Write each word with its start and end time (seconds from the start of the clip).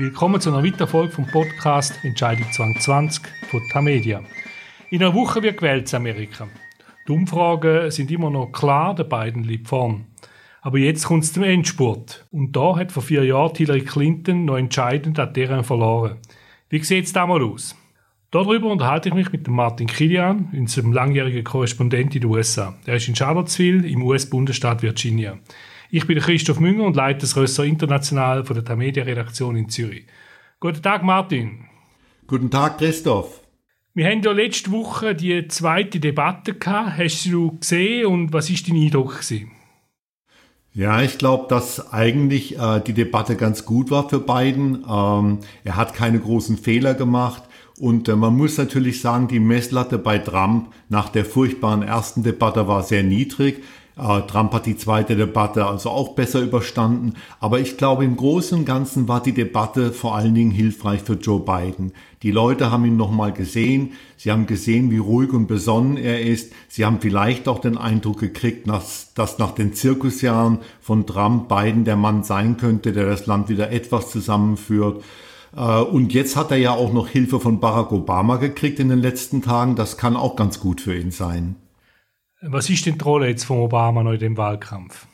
Willkommen 0.00 0.40
zu 0.40 0.50
einer 0.50 0.64
weiteren 0.64 0.88
Folge 0.88 1.12
vom 1.12 1.26
Podcast 1.26 2.02
Entscheidung 2.04 2.50
2020 2.50 3.22
von 3.50 3.60
Tamedia. 3.70 4.22
In 4.88 5.02
einer 5.02 5.12
Woche 5.12 5.42
wird 5.42 5.58
gewählt 5.58 5.92
in 5.92 5.96
Amerika. 5.96 6.48
Die 7.06 7.12
Umfragen 7.12 7.90
sind 7.90 8.10
immer 8.10 8.30
noch 8.30 8.46
klar, 8.46 8.94
der 8.94 9.04
Biden 9.04 9.44
liegt 9.44 9.68
vorn. 9.68 10.06
Aber 10.62 10.78
jetzt 10.78 11.04
kommt 11.04 11.24
es 11.24 11.34
zum 11.34 11.42
Endspurt. 11.42 12.24
Und 12.30 12.56
da 12.56 12.76
hat 12.76 12.92
vor 12.92 13.02
vier 13.02 13.26
Jahren 13.26 13.54
Hillary 13.54 13.82
Clinton 13.82 14.46
noch 14.46 14.56
entscheidend 14.56 15.18
an 15.18 15.34
deren 15.34 15.64
verloren. 15.64 16.16
Wie 16.70 16.82
sieht 16.82 17.04
es 17.04 17.12
da 17.12 17.26
mal 17.26 17.42
aus? 17.42 17.76
Darüber 18.30 18.68
unterhalte 18.70 19.10
ich 19.10 19.14
mich 19.14 19.30
mit 19.30 19.48
Martin 19.48 19.86
Kilian, 19.86 20.48
unserem 20.54 20.94
langjährigen 20.94 21.44
Korrespondent 21.44 22.14
in 22.14 22.22
den 22.22 22.30
USA. 22.30 22.74
Er 22.86 22.96
ist 22.96 23.06
in 23.06 23.16
Charlottesville 23.16 23.86
im 23.86 24.02
US-Bundesstaat 24.02 24.80
Virginia. 24.80 25.38
Ich 25.92 26.06
bin 26.06 26.20
Christoph 26.20 26.60
Münger 26.60 26.84
und 26.84 26.94
leite 26.94 27.22
das 27.22 27.36
Ressort 27.36 27.66
International 27.66 28.44
von 28.44 28.54
der 28.54 28.64
Tamedia-Redaktion 28.64 29.56
in 29.56 29.68
Zürich. 29.68 30.06
Guten 30.60 30.82
Tag, 30.82 31.02
Martin. 31.02 31.64
Guten 32.28 32.48
Tag, 32.48 32.78
Christoph. 32.78 33.40
Wir 33.92 34.06
haben 34.06 34.22
ja 34.22 34.30
letzte 34.30 34.70
Woche 34.70 35.16
die 35.16 35.48
zweite 35.48 35.98
Debatte 35.98 36.54
gehabt. 36.54 36.96
Hast 36.96 37.26
du 37.26 37.58
gesehen 37.58 38.06
und 38.06 38.32
was 38.32 38.48
ist 38.50 38.68
dein 38.68 38.76
Eindruck 38.76 39.20
gewesen? 39.20 39.50
Ja, 40.72 41.02
ich 41.02 41.18
glaube, 41.18 41.46
dass 41.48 41.92
eigentlich 41.92 42.56
äh, 42.56 42.80
die 42.86 42.92
Debatte 42.92 43.34
ganz 43.34 43.64
gut 43.64 43.90
war 43.90 44.08
für 44.08 44.20
Biden. 44.20 44.84
Ähm, 44.88 45.40
er 45.64 45.74
hat 45.74 45.94
keine 45.94 46.20
großen 46.20 46.56
Fehler 46.56 46.94
gemacht. 46.94 47.42
Und 47.80 48.08
äh, 48.08 48.14
man 48.14 48.36
muss 48.36 48.56
natürlich 48.58 49.00
sagen, 49.00 49.26
die 49.26 49.40
Messlatte 49.40 49.98
bei 49.98 50.18
Trump 50.18 50.72
nach 50.88 51.08
der 51.08 51.24
furchtbaren 51.24 51.82
ersten 51.82 52.22
Debatte 52.22 52.68
war 52.68 52.84
sehr 52.84 53.02
niedrig. 53.02 53.64
Äh, 53.96 54.22
Trump 54.22 54.52
hat 54.52 54.66
die 54.66 54.76
zweite 54.76 55.16
Debatte 55.16 55.66
also 55.66 55.90
auch 55.90 56.14
besser 56.14 56.40
überstanden. 56.40 57.14
Aber 57.40 57.60
ich 57.60 57.76
glaube, 57.76 58.04
im 58.04 58.16
Großen 58.16 58.58
und 58.58 58.64
Ganzen 58.64 59.08
war 59.08 59.22
die 59.22 59.32
Debatte 59.32 59.92
vor 59.92 60.14
allen 60.16 60.34
Dingen 60.34 60.50
hilfreich 60.50 61.02
für 61.02 61.14
Joe 61.14 61.40
Biden. 61.40 61.92
Die 62.22 62.30
Leute 62.30 62.70
haben 62.70 62.84
ihn 62.84 62.96
nochmal 62.96 63.32
gesehen. 63.32 63.92
Sie 64.16 64.30
haben 64.30 64.46
gesehen, 64.46 64.90
wie 64.90 64.98
ruhig 64.98 65.32
und 65.32 65.46
besonnen 65.46 65.96
er 65.96 66.20
ist. 66.20 66.52
Sie 66.68 66.84
haben 66.84 67.00
vielleicht 67.00 67.48
auch 67.48 67.58
den 67.58 67.78
Eindruck 67.78 68.20
gekriegt, 68.20 68.68
dass, 68.68 69.12
dass 69.14 69.38
nach 69.38 69.52
den 69.52 69.74
Zirkusjahren 69.74 70.58
von 70.80 71.06
Trump 71.06 71.48
Biden 71.48 71.84
der 71.84 71.96
Mann 71.96 72.22
sein 72.22 72.56
könnte, 72.56 72.92
der 72.92 73.06
das 73.06 73.26
Land 73.26 73.48
wieder 73.48 73.70
etwas 73.70 74.10
zusammenführt. 74.10 75.02
Äh, 75.56 75.80
und 75.80 76.12
jetzt 76.12 76.36
hat 76.36 76.50
er 76.50 76.58
ja 76.58 76.72
auch 76.72 76.92
noch 76.92 77.08
Hilfe 77.08 77.40
von 77.40 77.60
Barack 77.60 77.92
Obama 77.92 78.36
gekriegt 78.36 78.80
in 78.80 78.88
den 78.88 79.00
letzten 79.00 79.42
Tagen. 79.42 79.76
Das 79.76 79.96
kann 79.96 80.16
auch 80.16 80.36
ganz 80.36 80.60
gut 80.60 80.80
für 80.80 80.96
ihn 80.96 81.10
sein. 81.10 81.56
Was 82.42 82.70
ist 82.70 82.86
denn 82.86 82.96
die 82.96 83.04
Rolle 83.04 83.28
jetzt 83.28 83.44
von 83.44 83.58
Obama 83.58 84.02
noch 84.02 84.12
in 84.12 84.18
dem 84.18 84.36
Wahlkampf? 84.38 85.06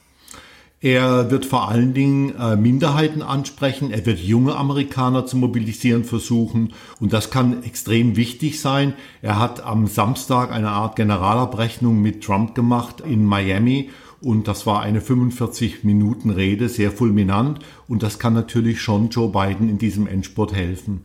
Er 0.81 1.29
wird 1.33 1.45
vor 1.45 1.69
allen 1.69 1.93
Dingen 1.93 2.37
äh, 2.39 2.55
Minderheiten 2.55 3.21
ansprechen. 3.21 3.91
Er 3.91 4.07
wird 4.07 4.21
junge 4.21 4.55
Amerikaner 4.55 5.27
zu 5.27 5.37
mobilisieren 5.37 6.05
versuchen. 6.05 6.75
Und 7.01 7.13
das 7.13 7.31
kann 7.31 7.65
extrem 7.65 8.15
wichtig 8.15 8.61
sein. 8.61 8.93
Er 9.23 9.41
hat 9.41 9.65
am 9.65 9.89
Samstag 9.89 10.53
eine 10.53 10.71
Art 10.71 10.95
Generalabrechnung 10.95 12.01
mit 12.01 12.23
Trump 12.23 12.55
gemacht 12.55 13.01
in 13.01 13.25
Miami. 13.25 13.91
Und 14.21 14.47
das 14.47 14.65
war 14.65 14.83
eine 14.83 15.01
45 15.01 15.83
Minuten 15.83 16.31
Rede, 16.31 16.69
sehr 16.69 16.93
fulminant. 16.93 17.59
Und 17.89 18.05
das 18.05 18.21
kann 18.21 18.35
natürlich 18.35 18.81
schon 18.81 19.09
Joe 19.09 19.31
Biden 19.31 19.69
in 19.69 19.79
diesem 19.79 20.07
Endspurt 20.07 20.55
helfen. 20.55 21.03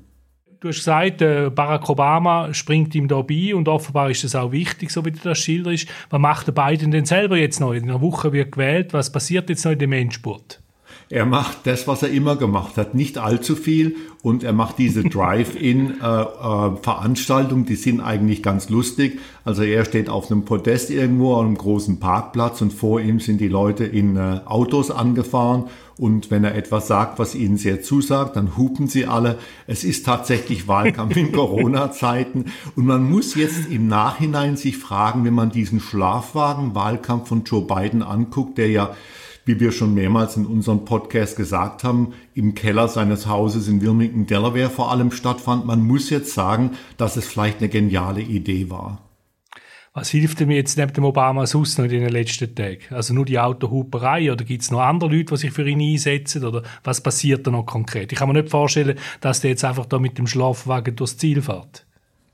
Du 0.62 0.67
hast 0.67 0.78
gesagt, 0.78 1.22
äh, 1.23 1.50
Barack 1.50 1.90
Obama 1.90 2.54
springt 2.54 2.94
ihm 2.94 3.08
da 3.08 3.23
bei 3.23 3.56
und 3.56 3.67
offenbar 3.67 4.12
ist 4.12 4.23
das 4.23 4.36
auch 4.36 4.52
wichtig, 4.52 4.92
so 4.92 5.04
wie 5.04 5.12
du 5.12 5.17
das 5.23 5.40
schilderst. 5.40 5.88
Was 6.12 6.22
macht 6.22 6.45
der 6.45 6.52
Biden 6.52 6.92
denn 6.92 7.06
selber 7.06 7.36
jetzt 7.36 7.59
noch? 7.59 7.73
In 7.73 7.90
einer 7.90 8.00
Woche 8.00 8.31
wird 8.31 8.52
gewählt. 8.52 8.94
Was 8.94 9.12
passiert 9.12 9.50
jetzt 9.50 9.66
noch 9.66 9.72
in 9.72 9.80
dem 9.80 9.92
Endspurt? 9.92 10.62
Er 11.09 11.26
macht 11.26 11.66
das, 11.66 11.88
was 11.88 12.04
er 12.04 12.12
immer 12.12 12.36
gemacht 12.36 12.78
hat, 12.78 12.94
nicht 12.94 13.17
allzu 13.17 13.56
viel 13.56 13.95
und 14.22 14.44
er 14.44 14.54
macht 14.54 14.78
diese 14.78 15.04
Drive-In-Veranstaltungen, 15.04 17.64
äh, 17.64 17.66
äh, 17.66 17.70
die 17.70 17.76
sind 17.76 18.00
eigentlich 18.00 18.44
ganz 18.44 18.70
lustig. 18.70 19.17
Also 19.44 19.64
er 19.64 19.83
steht 19.83 20.10
auf 20.10 20.30
einem 20.30 20.45
Podest 20.45 20.92
irgendwo 20.92 21.38
an 21.38 21.48
einem 21.48 21.58
großen 21.58 22.00
Parkplatz 22.00 22.61
und 22.61 22.71
vor 22.71 23.02
ihm 23.02 23.20
sind 23.20 23.42
die 23.42 23.50
Leute 23.50 23.83
in 23.83 24.16
äh, 24.16 24.42
Autos 24.45 24.92
angefahren 24.92 25.70
und 26.02 26.32
wenn 26.32 26.44
er 26.44 26.56
etwas 26.56 26.88
sagt, 26.88 27.20
was 27.20 27.36
ihnen 27.36 27.58
sehr 27.58 27.84
zusagt, 27.84 28.36
dann 28.36 28.58
hupen 28.58 28.88
sie 28.88 29.06
alle. 29.06 29.38
Es 29.67 29.84
ist 29.84 30.04
tatsächlich 30.04 30.67
Wahlkampf 30.67 31.16
in 31.16 31.32
Corona-Zeiten 31.32 32.45
und 32.76 32.88
man 32.88 33.08
muss 33.08 33.36
jetzt 33.36 33.70
im 33.70 33.88
Nachhinein 33.88 34.58
sich 34.58 34.78
fragen, 34.78 35.23
wenn 35.26 35.36
man 35.36 35.52
diesen 35.52 35.80
Schlafwagen-Wahlkampf 35.80 37.28
von 37.28 37.44
Joe 37.44 37.62
Biden 37.62 38.02
anguckt, 38.02 38.58
der 38.58 38.70
ja 38.70 38.95
wie 39.45 39.60
wir 39.60 39.72
schon 39.72 39.94
mehrmals 39.94 40.38
in 40.38 40.45
unserem 40.45 40.86
Podcast 40.86 41.36
gesagt 41.36 41.84
haben, 41.84 42.14
im 42.36 42.54
Keller 42.54 42.88
seines 42.88 43.26
Hauses 43.28 43.68
in 43.68 43.82
Wilmington, 43.82 44.28
Delaware 44.28 44.70
vor 44.70 44.92
allem 44.92 45.12
stattfand. 45.12 45.66
Man 45.66 45.82
muss 45.82 46.12
jetzt 46.12 46.33
sagen, 46.33 46.72
dass 46.98 47.18
es 47.18 47.28
vielleicht 47.28 47.58
eine 47.58 47.70
geniale 47.70 48.22
Idee 48.22 48.70
war. 48.70 49.11
Was 49.93 50.09
hilft 50.11 50.39
mir 50.39 50.55
jetzt 50.55 50.77
neben 50.77 50.93
dem 50.93 51.03
Obama 51.03 51.45
sonst 51.45 51.77
noch 51.77 51.83
in 51.83 51.91
den 51.91 52.07
letzten 52.07 52.55
Tagen? 52.55 52.79
Also 52.91 53.13
nur 53.13 53.25
die 53.25 53.37
Autohuperei 53.37 54.31
oder 54.31 54.45
gibt 54.45 54.61
es 54.61 54.71
noch 54.71 54.79
andere 54.79 55.09
Leute, 55.09 55.33
die 55.33 55.37
sich 55.37 55.52
für 55.52 55.67
ihn 55.67 55.81
einsetzen? 55.81 56.45
Oder 56.45 56.63
was 56.85 57.02
passiert 57.02 57.45
da 57.45 57.52
noch 57.52 57.65
konkret? 57.65 58.09
Ich 58.13 58.17
kann 58.17 58.29
mir 58.29 58.41
nicht 58.41 58.49
vorstellen, 58.49 58.97
dass 59.19 59.41
der 59.41 59.49
jetzt 59.49 59.65
einfach 59.65 59.85
da 59.85 59.99
mit 59.99 60.17
dem 60.17 60.27
Schlafwagen 60.27 60.95
durchs 60.95 61.17
Ziel 61.17 61.41
fährt. 61.41 61.85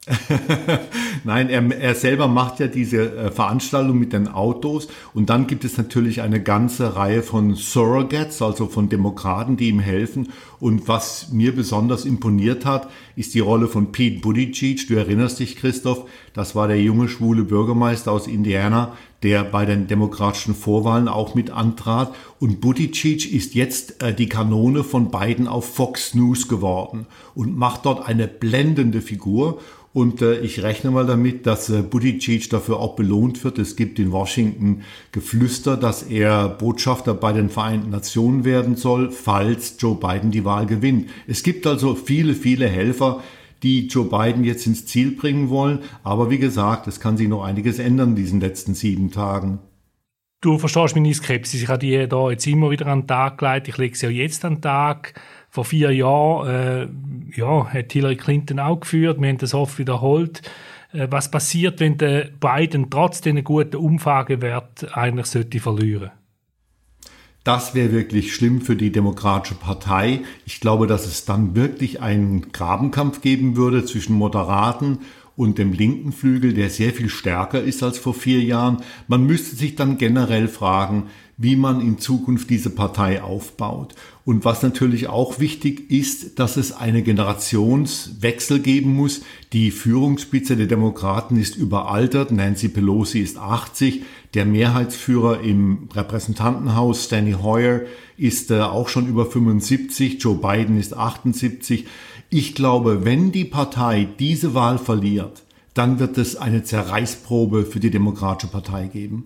Nein, 1.24 1.50
er, 1.50 1.70
er 1.80 1.96
selber 1.96 2.28
macht 2.28 2.60
ja 2.60 2.68
diese 2.68 3.16
äh, 3.16 3.32
Veranstaltung 3.32 4.00
mit 4.00 4.14
den 4.14 4.28
Autos 4.28 4.88
und 5.14 5.30
dann 5.30 5.48
gibt 5.48 5.66
es 5.66 5.78
natürlich 5.78 6.22
eine 6.22 6.42
ganze 6.42 6.96
Reihe 6.96 7.22
von 7.22 7.56
Surrogates, 7.56 8.42
also 8.42 8.68
von 8.68 8.88
Demokraten, 8.90 9.58
die 9.58 9.70
ihm 9.70 9.80
helfen. 9.80 10.30
Und 10.60 10.88
was 10.88 11.32
mir 11.32 11.56
besonders 11.56 12.06
imponiert 12.06 12.66
hat, 12.66 12.90
ist 13.16 13.36
die 13.36 13.42
Rolle 13.42 13.68
von 13.68 13.92
Pete 13.92 14.22
Buttigieg. 14.22 14.88
Du 14.88 14.96
erinnerst 14.96 15.40
dich, 15.40 15.56
Christoph, 15.56 16.10
das 16.34 16.56
war 16.56 16.68
der 16.68 16.82
junge 16.82 17.10
schwule 17.10 17.44
Bürgermeister 17.44 18.12
aus 18.12 18.28
Indiana, 18.28 18.94
der 19.24 19.44
bei 19.44 19.66
den 19.66 19.88
demokratischen 19.88 20.56
Vorwahlen 20.56 21.08
auch 21.08 21.36
mit 21.36 21.52
antrat. 21.52 22.14
Und 22.40 22.62
Buttigieg 22.62 23.32
ist 23.32 23.54
jetzt 23.54 24.02
äh, 24.02 24.14
die 24.14 24.30
Kanone 24.30 24.84
von 24.84 25.12
Biden 25.12 25.48
auf 25.48 25.76
Fox 25.76 26.16
News 26.16 26.48
geworden 26.48 27.06
und 27.36 27.56
macht 27.56 27.86
dort 27.86 28.08
eine 28.08 28.28
blendende 28.28 29.02
Figur. 29.02 29.60
Und 29.98 30.22
äh, 30.22 30.42
ich 30.42 30.62
rechne 30.62 30.92
mal 30.92 31.08
damit, 31.08 31.48
dass 31.48 31.72
äh, 31.72 31.82
Buttigieg 31.82 32.52
dafür 32.52 32.78
auch 32.80 32.96
belohnt 32.96 33.44
wird. 33.44 33.58
Es 33.58 33.76
gibt 33.76 33.98
in 33.98 34.12
Washington 34.12 34.84
Geflüster, 35.12 35.76
dass 35.76 36.04
er 36.04 36.50
Botschafter 36.50 37.16
bei 37.16 37.34
den 37.34 37.50
Vereinten 37.50 37.90
Nationen 37.90 38.46
werden 38.46 38.76
soll, 38.76 39.10
falls 39.10 39.76
Joe 39.80 39.96
Biden 39.96 40.30
die 40.30 40.46
Wahl 40.46 40.68
gewinnt. 40.68 41.10
Es 41.26 41.42
gibt 41.42 41.66
also 41.66 41.96
viele, 41.96 42.36
viele 42.36 42.68
Helfer, 42.68 43.24
die 43.64 43.88
Joe 43.88 44.06
Biden 44.06 44.44
jetzt 44.44 44.68
ins 44.68 44.86
Ziel 44.86 45.16
bringen 45.16 45.50
wollen. 45.50 45.80
Aber 46.04 46.30
wie 46.30 46.38
gesagt, 46.38 46.86
es 46.86 47.00
kann 47.00 47.18
sich 47.18 47.28
noch 47.28 47.44
einiges 47.44 47.80
ändern 47.80 48.10
in 48.10 48.18
diesen 48.18 48.40
letzten 48.40 48.76
sieben 48.76 49.10
Tagen. 49.10 49.58
Du 50.40 50.60
verstehst 50.60 50.96
meine 50.96 51.14
Skepsis. 51.14 51.64
Ich 51.64 51.68
habe 51.68 51.80
die 51.80 52.08
da 52.08 52.30
jetzt 52.30 52.46
immer 52.46 52.70
wieder 52.70 52.86
an 52.88 53.02
den 53.02 53.08
Tag 53.08 53.40
gelegt. 53.40 53.68
Ich 53.68 53.78
lege 53.78 53.98
sie 53.98 54.08
auch 54.08 54.12
jetzt 54.12 54.46
an 54.46 54.56
den 54.56 54.62
Tag 54.62 55.20
vor 55.50 55.66
vier 55.66 55.92
Jahren 55.92 56.48
äh, 56.48 57.40
ja, 57.40 57.66
hat 57.68 57.92
Hillary 57.92 58.18
Clinton 58.18 58.60
auch 58.60 58.80
geführt. 58.80 59.20
Wir 59.20 59.30
haben 59.30 59.38
das 59.40 59.56
oft 59.56 59.80
wiederholt. 59.80 60.44
Äh, 60.94 61.08
was 61.10 61.32
passiert, 61.32 61.80
wenn 61.80 61.98
der 61.98 62.30
Biden 62.40 62.90
trotz 62.92 63.22
den 63.22 63.44
guten 63.44 63.78
Umfragewert 63.78 64.96
eigentlich 64.96 65.26
sollte 65.26 65.60
verlieren? 65.60 66.12
Das 67.44 67.74
wäre 67.74 67.92
wirklich 67.92 68.36
schlimm 68.36 68.62
für 68.62 68.76
die 68.76 68.92
Demokratische 68.92 69.56
Partei. 69.56 70.20
Ich 70.46 70.60
glaube, 70.60 70.86
dass 70.86 71.08
es 71.08 71.26
dann 71.26 71.56
wirklich 71.56 72.02
einen 72.02 72.52
Grabenkampf 72.52 73.22
geben 73.22 73.56
würde 73.56 73.86
zwischen 73.86 74.16
Moderaten 74.16 75.00
und 75.38 75.60
dem 75.60 75.72
linken 75.72 76.12
Flügel, 76.12 76.54
der 76.54 76.70
sehr 76.70 76.92
viel 76.92 77.10
stärker 77.10 77.62
ist 77.62 77.84
als 77.84 78.00
vor 78.00 78.16
vier 78.16 78.42
Jahren. 78.42 78.78
Man 79.08 79.26
müsste 79.26 79.56
sich 79.56 79.76
dann 79.76 80.00
generell 80.00 80.48
fragen, 80.48 81.04
wie 81.38 81.56
man 81.56 81.80
in 81.80 82.00
Zukunft 82.00 82.50
diese 82.50 82.72
Partei 82.72 83.22
aufbaut. 83.22 83.94
Und 84.26 84.44
was 84.44 84.64
natürlich 84.64 85.08
auch 85.08 85.40
wichtig 85.40 85.92
ist, 85.92 86.40
dass 86.40 86.58
es 86.58 86.72
eine 86.72 87.04
Generationswechsel 87.04 88.60
geben 88.60 88.96
muss. 88.96 89.22
Die 89.54 89.70
Führungsspitze 89.70 90.58
der 90.58 90.66
Demokraten 90.66 91.38
ist 91.38 91.56
überaltert. 91.56 92.32
Nancy 92.32 92.68
Pelosi 92.68 93.20
ist 93.20 93.38
80. 93.38 94.04
Der 94.34 94.46
Mehrheitsführer 94.46 95.42
im 95.42 95.88
Repräsentantenhaus, 95.94 97.06
Steny 97.06 97.34
Hoyer, 97.34 97.82
ist 98.18 98.50
äh, 98.50 98.62
auch 98.62 98.90
schon 98.90 99.08
über 99.08 99.28
75. 99.28 100.22
Joe 100.22 100.36
Biden 100.36 100.80
ist 100.80 100.98
78. 100.98 101.86
Ich 102.30 102.56
glaube, 102.56 103.06
wenn 103.06 103.32
die 103.32 103.46
Partei 103.46 104.06
diese 104.20 104.54
Wahl 104.54 104.78
verliert, 104.78 105.44
dann 105.74 106.00
wird 106.00 106.18
es 106.18 106.36
eine 106.36 106.64
Zerreißprobe 106.64 107.66
für 107.66 107.80
die 107.80 107.92
Demokratische 107.92 108.52
Partei 108.52 108.88
geben. 108.88 109.26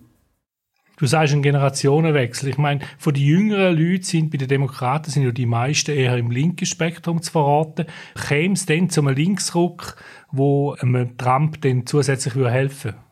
Du 0.97 1.07
sagst 1.07 1.33
ein 1.33 1.41
Generationenwechsel. 1.41 2.49
Ich 2.49 2.59
meine, 2.59 2.81
von 2.99 3.15
den 3.15 3.23
jüngeren 3.23 3.75
Leuten 3.75 4.03
sind 4.03 4.29
bei 4.29 4.37
den 4.37 4.47
Demokraten 4.47 5.09
sind 5.09 5.23
ja 5.23 5.31
die 5.31 5.47
meisten 5.47 5.97
eher 5.97 6.15
im 6.15 6.29
linken 6.29 6.67
Spektrum 6.67 7.23
zu 7.23 7.31
verorten. 7.31 7.87
Käme 8.27 8.53
es 8.53 8.67
dann 8.67 8.91
zu 8.91 9.01
einem 9.01 9.15
Linksruck, 9.15 9.95
wo 10.31 10.73
einem 10.73 11.17
Trump 11.17 11.59
dann 11.61 11.87
zusätzlich 11.87 12.35
helfen 12.35 12.91
würde? 12.91 13.10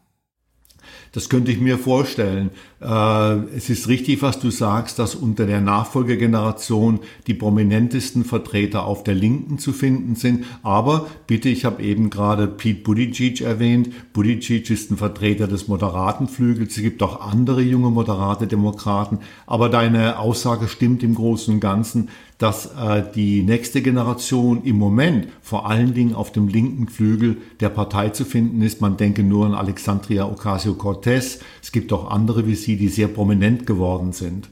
Das 1.12 1.30
könnte 1.30 1.52
ich 1.52 1.60
mir 1.60 1.78
vorstellen. 1.78 2.52
Äh, 2.82 3.36
es 3.56 3.70
ist 3.70 3.88
richtig, 3.88 4.22
was 4.22 4.40
du 4.40 4.52
sagst, 4.52 5.00
dass 5.00 5.16
unter 5.16 5.46
der 5.46 5.62
Nachfolgegeneration 5.62 7.00
die 7.28 7.34
prominentesten 7.34 8.24
Vertreter 8.24 8.86
auf 8.86 9.04
der 9.04 9.16
Linken 9.16 9.58
zu 9.58 9.74
finden 9.74 10.16
sind. 10.16 10.46
Aber 10.62 11.08
bitte, 11.26 11.50
ich 11.50 11.66
habe 11.66 11.82
eben 11.82 12.10
gerade 12.10 12.48
Pete 12.48 12.84
Buttigieg 12.84 13.42
erwähnt. 13.42 14.14
Buttigieg 14.14 14.70
ist 14.70 14.92
ein 14.92 14.98
Vertreter 14.98 15.48
des 15.48 15.68
moderaten 15.68 16.28
Flügels. 16.28 16.78
Es 16.78 16.84
gibt 16.84 17.02
auch 17.02 17.22
andere 17.22 17.62
junge 17.62 17.90
moderate 17.90 18.48
Demokraten. 18.48 19.20
Aber 19.48 19.70
deine 19.70 20.20
Aussage 20.20 20.68
stimmt 20.68 21.02
im 21.04 21.16
Großen 21.16 21.54
und 21.54 21.60
Ganzen 21.60 22.10
dass 22.40 22.74
äh, 22.74 23.04
die 23.14 23.44
nächste 23.44 23.82
Generation 23.84 24.64
im 24.64 24.78
Moment 24.78 25.28
vor 25.42 25.70
allen 25.70 25.94
Dingen 25.94 26.16
auf 26.16 26.32
dem 26.32 26.48
linken 26.48 26.88
Flügel 26.88 27.38
der 27.60 27.70
Partei 27.70 28.10
zu 28.10 28.26
finden 28.26 28.62
ist. 28.64 28.82
Man 28.82 28.98
denke 28.98 29.24
nur 29.24 29.46
an 29.46 29.54
Alexandria 29.54 30.26
Ocasio-Cortez. 30.26 31.40
Es 31.62 31.72
gibt 31.72 31.94
auch 31.94 32.10
andere 32.10 32.48
wie 32.48 32.56
sie, 32.56 32.78
die 32.78 32.88
sehr 32.88 33.10
prominent 33.10 33.68
geworden 33.68 34.14
sind. 34.14 34.50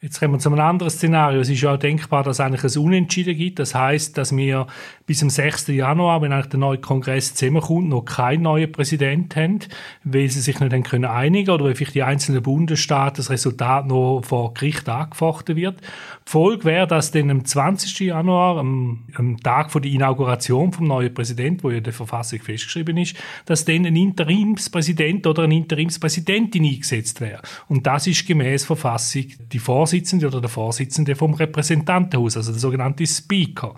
Jetzt 0.00 0.20
kommen 0.20 0.34
wir 0.34 0.38
zu 0.38 0.48
einem 0.48 0.60
anderen 0.60 0.90
Szenario. 0.90 1.40
Es 1.40 1.48
ist 1.48 1.60
ja 1.60 1.74
auch 1.74 1.76
denkbar, 1.76 2.22
dass 2.22 2.36
es 2.36 2.40
eigentlich 2.40 2.62
ein 2.62 2.84
Unentschieden 2.84 3.36
gibt. 3.36 3.58
Das 3.58 3.74
heißt, 3.74 4.16
dass 4.16 4.36
wir 4.36 4.68
bis 5.06 5.18
zum 5.18 5.28
6. 5.28 5.66
Januar, 5.68 6.22
wenn 6.22 6.32
eigentlich 6.32 6.50
der 6.50 6.60
neue 6.60 6.78
Kongress 6.78 7.34
zusammenkommt, 7.34 7.88
noch 7.88 8.04
keinen 8.04 8.42
neuen 8.42 8.70
Präsident 8.70 9.34
haben, 9.34 9.58
weil 10.04 10.28
sie 10.28 10.40
sich 10.40 10.60
nicht 10.60 10.72
haben 10.72 10.84
können 10.84 11.04
einigen 11.04 11.50
oder 11.50 11.64
weil 11.64 11.74
vielleicht 11.74 11.96
die 11.96 12.04
einzelnen 12.04 12.44
Bundesstaaten 12.44 13.16
das 13.16 13.28
Resultat 13.28 13.88
noch 13.88 14.22
vor 14.24 14.54
Gericht 14.54 14.88
angefochten 14.88 15.56
wird. 15.56 15.80
Die 15.80 16.30
Folge 16.30 16.62
wäre, 16.62 16.86
dass 16.86 17.10
dann 17.10 17.28
am 17.32 17.44
20. 17.44 17.98
Januar, 17.98 18.58
am, 18.58 19.04
am 19.16 19.38
Tag 19.38 19.72
von 19.72 19.82
der 19.82 19.90
Inauguration 19.90 20.72
vom 20.72 20.86
neuen 20.86 21.12
Präsidenten, 21.12 21.64
wo 21.64 21.70
ja 21.70 21.80
der 21.80 21.92
Verfassung 21.92 22.38
festgeschrieben 22.38 22.98
ist, 22.98 23.16
dass 23.46 23.64
dann 23.64 23.84
ein 23.84 23.96
Interimspräsident 23.96 25.26
oder 25.26 25.42
eine 25.42 25.56
Interimspräsidentin 25.56 26.64
eingesetzt 26.64 27.20
wäre. 27.20 27.42
Und 27.66 27.84
das 27.88 28.06
ist 28.06 28.28
gemäß 28.28 28.64
Verfassung 28.64 29.24
die 29.50 29.58
Vorsitzende 29.88 30.26
oder 30.26 30.42
der 30.42 30.50
Vorsitzende 30.50 31.16
vom 31.16 31.32
Repräsentantenhaus, 31.32 32.36
also 32.36 32.52
der 32.52 32.60
sogenannte 32.60 33.06
Speaker. 33.06 33.74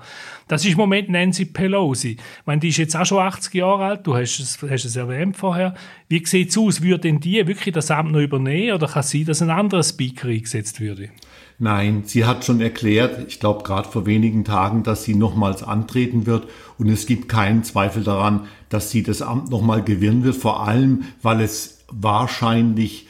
Das 0.49 0.65
ist 0.65 0.73
im 0.73 0.79
Moment 0.79 1.09
Nancy 1.09 1.45
Pelosi. 1.45 2.17
Ich 2.19 2.47
meine, 2.47 2.61
die 2.61 2.71
ist 2.71 2.79
jetzt 2.79 2.97
auch 2.97 3.07
schon 3.07 3.21
80 3.21 3.55
Jahre 3.55 3.85
alt, 3.85 4.07
du 4.09 4.17
hast 4.17 4.41
es, 4.41 4.59
hast 4.61 4.85
es 4.85 4.97
erwähnt 4.97 5.37
vorher. 5.37 5.75
Wie 6.09 6.21
sieht 6.27 6.51
es 6.51 6.59
aus? 6.59 6.83
Würde 6.83 7.03
denn 7.03 7.21
die 7.21 7.47
wirklich 7.47 7.73
das 7.73 7.93
Amt 7.93 8.11
noch 8.11 8.19
übernehmen 8.19 8.75
oder 8.75 8.89
kann 8.89 9.05
sie, 9.05 9.25
dass 9.25 9.41
ein 9.41 9.51
anderer 9.51 9.85
Speaker 9.85 10.27
eingesetzt 10.27 10.81
würde? 10.81 11.11
Nein, 11.61 12.03
sie 12.07 12.25
hat 12.25 12.45
schon 12.45 12.61
erklärt, 12.61 13.29
ich 13.29 13.39
glaube 13.39 13.63
gerade 13.63 13.89
vor 13.89 14.05
wenigen 14.05 14.45
Tagen, 14.45 14.83
dass 14.83 15.05
sie 15.05 15.15
nochmals 15.15 15.63
antreten 15.63 16.27
wird 16.27 16.49
und 16.77 16.89
es 16.89 17.07
gibt 17.07 17.29
keinen 17.29 17.63
Zweifel 17.63 18.03
daran, 18.03 18.49
dass 18.69 18.91
sie 18.91 19.05
das 19.05 19.23
Amt 19.23 19.51
nochmal 19.51 19.85
gewinnen 19.85 20.25
wird, 20.25 20.35
vor 20.35 20.67
allem 20.67 21.05
weil 21.23 21.41
es 21.41 21.85
wahrscheinlich 21.89 23.07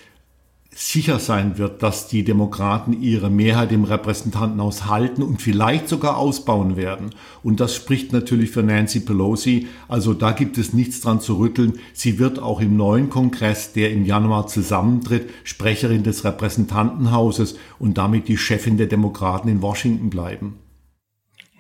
sicher 0.81 1.19
sein 1.19 1.59
wird, 1.59 1.83
dass 1.83 2.09
die 2.09 2.25
Demokraten 2.25 3.03
ihre 3.03 3.29
Mehrheit 3.29 3.71
im 3.71 3.85
Repräsentantenhaus 3.85 4.87
halten 4.87 5.23
und 5.23 5.43
vielleicht 5.43 5.89
sogar 5.89 6.17
ausbauen 6.17 6.75
werden. 6.77 7.11
Und 7.43 7.61
das 7.61 7.75
spricht 7.75 8.15
natürlich 8.15 8.51
für 8.51 8.63
Nancy 8.63 9.01
Pelosi. 9.01 9.69
Also 9.89 10.15
da 10.15 10.33
gibt 10.33 10.57
es 10.57 10.73
nichts 10.73 11.03
dran 11.03 11.21
zu 11.21 11.39
rütteln. 11.39 11.75
Sie 11.93 12.19
wird 12.19 12.39
auch 12.39 12.61
im 12.61 12.79
neuen 12.79 13.11
Kongress, 13.11 13.75
der 13.75 13.93
im 13.93 14.07
Januar 14.07 14.47
zusammentritt, 14.47 15.29
Sprecherin 15.45 16.03
des 16.03 16.25
Repräsentantenhauses 16.25 17.57
und 17.79 17.99
damit 17.99 18.29
die 18.29 18.39
Chefin 18.39 18.79
der 18.79 18.87
Demokraten 18.87 19.51
in 19.51 19.61
Washington 19.61 20.09
bleiben. 20.09 20.61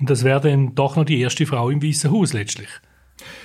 Und 0.01 0.09
das 0.09 0.25
wäre 0.25 0.41
dann 0.41 0.75
doch 0.75 0.97
noch 0.97 1.05
die 1.05 1.21
erste 1.21 1.45
Frau 1.45 1.69
im 1.69 1.83
Weißen 1.83 2.11
Haus 2.11 2.33
letztlich. 2.33 2.71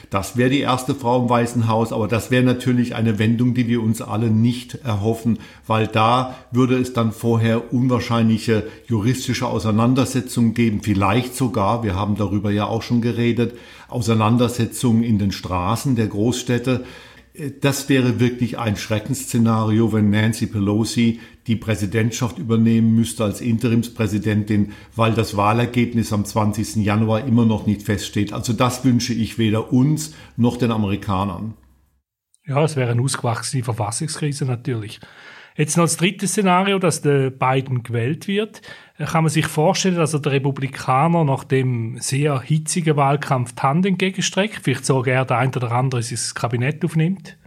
Das 0.09 0.37
wäre 0.37 0.49
die 0.49 0.59
erste 0.59 0.95
Frau 0.95 1.21
im 1.21 1.29
Weißen 1.29 1.67
Haus, 1.67 1.91
aber 1.91 2.07
das 2.07 2.31
wäre 2.31 2.43
natürlich 2.43 2.95
eine 2.95 3.19
Wendung, 3.19 3.53
die 3.53 3.67
wir 3.67 3.81
uns 3.81 4.01
alle 4.01 4.29
nicht 4.29 4.75
erhoffen, 4.83 5.39
weil 5.67 5.87
da 5.87 6.35
würde 6.51 6.77
es 6.77 6.93
dann 6.93 7.11
vorher 7.11 7.73
unwahrscheinliche 7.73 8.63
juristische 8.87 9.47
Auseinandersetzungen 9.47 10.53
geben, 10.53 10.81
vielleicht 10.81 11.35
sogar, 11.35 11.83
wir 11.83 11.95
haben 11.95 12.15
darüber 12.15 12.51
ja 12.51 12.65
auch 12.65 12.81
schon 12.81 13.01
geredet, 13.01 13.57
Auseinandersetzungen 13.87 15.03
in 15.03 15.19
den 15.19 15.31
Straßen 15.31 15.95
der 15.95 16.07
Großstädte. 16.07 16.83
Das 17.61 17.89
wäre 17.89 18.19
wirklich 18.19 18.57
ein 18.57 18.77
Schreckensszenario, 18.77 19.91
wenn 19.91 20.09
Nancy 20.09 20.47
Pelosi 20.47 21.19
die 21.47 21.55
Präsidentschaft 21.55 22.37
übernehmen 22.39 22.95
müsste 22.95 23.23
als 23.23 23.41
Interimspräsidentin, 23.41 24.71
weil 24.95 25.13
das 25.13 25.35
Wahlergebnis 25.35 26.13
am 26.13 26.25
20. 26.25 26.77
Januar 26.77 27.25
immer 27.25 27.45
noch 27.45 27.65
nicht 27.65 27.83
feststeht. 27.83 28.33
Also 28.33 28.53
das 28.53 28.85
wünsche 28.85 29.13
ich 29.13 29.37
weder 29.37 29.71
uns 29.73 30.13
noch 30.37 30.57
den 30.57 30.71
Amerikanern. 30.71 31.53
Ja, 32.45 32.63
es 32.63 32.75
wäre 32.75 32.91
eine 32.91 33.01
ausgewachsene 33.01 33.63
Verfassungskrise 33.63 34.45
natürlich. 34.45 34.99
Jetzt 35.57 35.77
noch 35.77 35.85
das 35.85 35.95
dritte 35.95 36.27
Szenario, 36.27 36.79
dass 36.79 37.01
der 37.01 37.29
Biden 37.29 37.83
gewählt 37.83 38.27
wird. 38.27 38.61
Kann 38.97 39.23
man 39.23 39.31
sich 39.31 39.47
vorstellen, 39.47 39.95
dass 39.95 40.13
er 40.13 40.19
der 40.19 40.33
Republikaner 40.33 41.23
nach 41.23 41.45
dem 41.45 41.97
sehr 41.99 42.41
hitzigen 42.41 42.97
Wahlkampf 42.97 43.53
die 43.53 43.61
Hand 43.61 43.85
entgegenstreckt, 43.85 44.59
vielleicht 44.63 44.85
sogar 44.85 45.13
er 45.13 45.25
der 45.25 45.37
ein 45.37 45.55
oder 45.55 45.71
andere 45.71 46.01
ins 46.01 46.35
Kabinett 46.35 46.83
aufnimmt? 46.83 47.37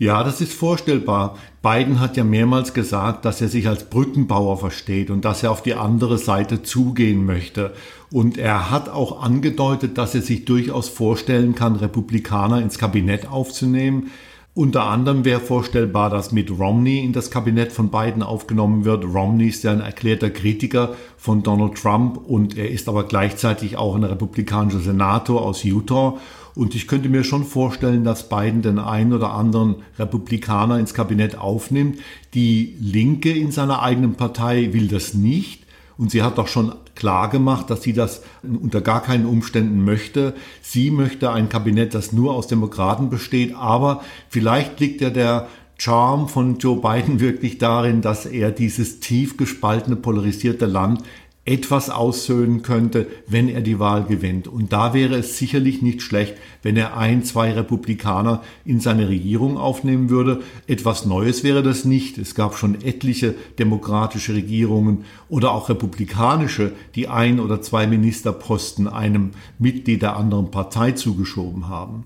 Ja, 0.00 0.22
das 0.22 0.40
ist 0.40 0.52
vorstellbar. 0.52 1.36
Biden 1.60 1.98
hat 1.98 2.16
ja 2.16 2.22
mehrmals 2.22 2.72
gesagt, 2.72 3.24
dass 3.24 3.40
er 3.40 3.48
sich 3.48 3.66
als 3.66 3.90
Brückenbauer 3.90 4.56
versteht 4.56 5.10
und 5.10 5.24
dass 5.24 5.42
er 5.42 5.50
auf 5.50 5.62
die 5.62 5.74
andere 5.74 6.18
Seite 6.18 6.62
zugehen 6.62 7.26
möchte. 7.26 7.74
Und 8.12 8.38
er 8.38 8.70
hat 8.70 8.88
auch 8.88 9.22
angedeutet, 9.22 9.98
dass 9.98 10.14
er 10.14 10.22
sich 10.22 10.44
durchaus 10.44 10.88
vorstellen 10.88 11.56
kann, 11.56 11.74
Republikaner 11.74 12.62
ins 12.62 12.78
Kabinett 12.78 13.28
aufzunehmen. 13.28 14.12
Unter 14.58 14.86
anderem 14.86 15.24
wäre 15.24 15.38
vorstellbar, 15.38 16.10
dass 16.10 16.32
Mitt 16.32 16.50
Romney 16.50 16.98
in 17.04 17.12
das 17.12 17.30
Kabinett 17.30 17.70
von 17.70 17.92
Biden 17.92 18.24
aufgenommen 18.24 18.84
wird. 18.84 19.04
Romney 19.04 19.46
ist 19.46 19.62
ja 19.62 19.70
ein 19.70 19.80
erklärter 19.80 20.30
Kritiker 20.30 20.96
von 21.16 21.44
Donald 21.44 21.76
Trump 21.76 22.16
und 22.26 22.58
er 22.58 22.68
ist 22.68 22.88
aber 22.88 23.04
gleichzeitig 23.04 23.76
auch 23.76 23.94
ein 23.94 24.02
republikanischer 24.02 24.80
Senator 24.80 25.42
aus 25.42 25.62
Utah. 25.62 26.16
Und 26.56 26.74
ich 26.74 26.88
könnte 26.88 27.08
mir 27.08 27.22
schon 27.22 27.44
vorstellen, 27.44 28.02
dass 28.02 28.28
Biden 28.28 28.62
den 28.62 28.80
einen 28.80 29.12
oder 29.12 29.30
anderen 29.30 29.76
Republikaner 29.96 30.80
ins 30.80 30.92
Kabinett 30.92 31.38
aufnimmt. 31.38 32.00
Die 32.34 32.74
Linke 32.80 33.30
in 33.30 33.52
seiner 33.52 33.80
eigenen 33.84 34.14
Partei 34.14 34.72
will 34.72 34.88
das 34.88 35.14
nicht. 35.14 35.67
Und 35.98 36.12
sie 36.12 36.22
hat 36.22 36.38
doch 36.38 36.46
schon 36.46 36.72
klar 36.94 37.28
gemacht, 37.28 37.70
dass 37.70 37.82
sie 37.82 37.92
das 37.92 38.22
unter 38.42 38.80
gar 38.80 39.02
keinen 39.02 39.26
Umständen 39.26 39.84
möchte. 39.84 40.34
Sie 40.62 40.92
möchte 40.92 41.32
ein 41.32 41.48
Kabinett, 41.48 41.92
das 41.92 42.12
nur 42.12 42.34
aus 42.34 42.46
Demokraten 42.46 43.10
besteht. 43.10 43.54
Aber 43.56 44.02
vielleicht 44.28 44.78
liegt 44.78 45.00
ja 45.00 45.10
der 45.10 45.48
Charme 45.76 46.28
von 46.28 46.58
Joe 46.58 46.80
Biden 46.80 47.18
wirklich 47.20 47.58
darin, 47.58 48.00
dass 48.00 48.26
er 48.26 48.52
dieses 48.52 49.00
tief 49.00 49.36
gespaltene, 49.36 49.96
polarisierte 49.96 50.66
Land 50.66 51.02
etwas 51.48 51.88
aussöhnen 51.88 52.60
könnte, 52.60 53.06
wenn 53.26 53.48
er 53.48 53.62
die 53.62 53.78
Wahl 53.78 54.04
gewinnt. 54.04 54.48
Und 54.48 54.72
da 54.72 54.92
wäre 54.92 55.16
es 55.16 55.38
sicherlich 55.38 55.80
nicht 55.80 56.02
schlecht, 56.02 56.34
wenn 56.62 56.76
er 56.76 56.96
ein, 56.98 57.24
zwei 57.24 57.52
Republikaner 57.52 58.42
in 58.66 58.80
seine 58.80 59.08
Regierung 59.08 59.56
aufnehmen 59.56 60.10
würde. 60.10 60.42
Etwas 60.66 61.06
Neues 61.06 61.44
wäre 61.44 61.62
das 61.62 61.86
nicht. 61.86 62.18
Es 62.18 62.34
gab 62.34 62.54
schon 62.54 62.82
etliche 62.82 63.34
demokratische 63.58 64.34
Regierungen 64.34 65.06
oder 65.30 65.52
auch 65.52 65.70
republikanische, 65.70 66.72
die 66.94 67.08
ein 67.08 67.40
oder 67.40 67.62
zwei 67.62 67.86
Ministerposten 67.86 68.86
einem 68.86 69.30
Mitglied 69.58 70.02
der 70.02 70.16
anderen 70.16 70.50
Partei 70.50 70.92
zugeschoben 70.92 71.68
haben. 71.68 72.04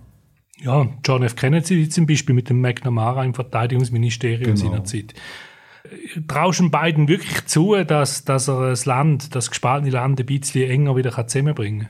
Ja, 0.61 0.87
John 1.05 1.25
F. 1.25 1.35
Kennedy 1.35 1.89
zum 1.89 2.07
Beispiel 2.07 2.37
mit 2.37 2.49
dem 2.49 2.61
McNamara 2.61 3.25
im 3.25 3.35
Verteidigungsministerium 3.35 4.55
genau. 4.55 4.57
seiner 4.57 4.85
Zeit 4.85 5.15
traust 6.29 6.61
du 6.61 6.71
beiden 6.71 7.09
wirklich 7.09 7.47
zu, 7.47 7.75
dass, 7.85 8.25
dass 8.25 8.49
er 8.49 8.71
das 8.71 8.87
Land, 8.87 9.35
das 9.35 9.51
gespaltene 9.51 9.91
Land 9.91 10.21
ein 10.21 10.27
bisschen 10.27 10.71
enger 10.71 10.97
wieder 10.97 11.11
zusammenbringen 11.27 11.81
kann? 11.81 11.89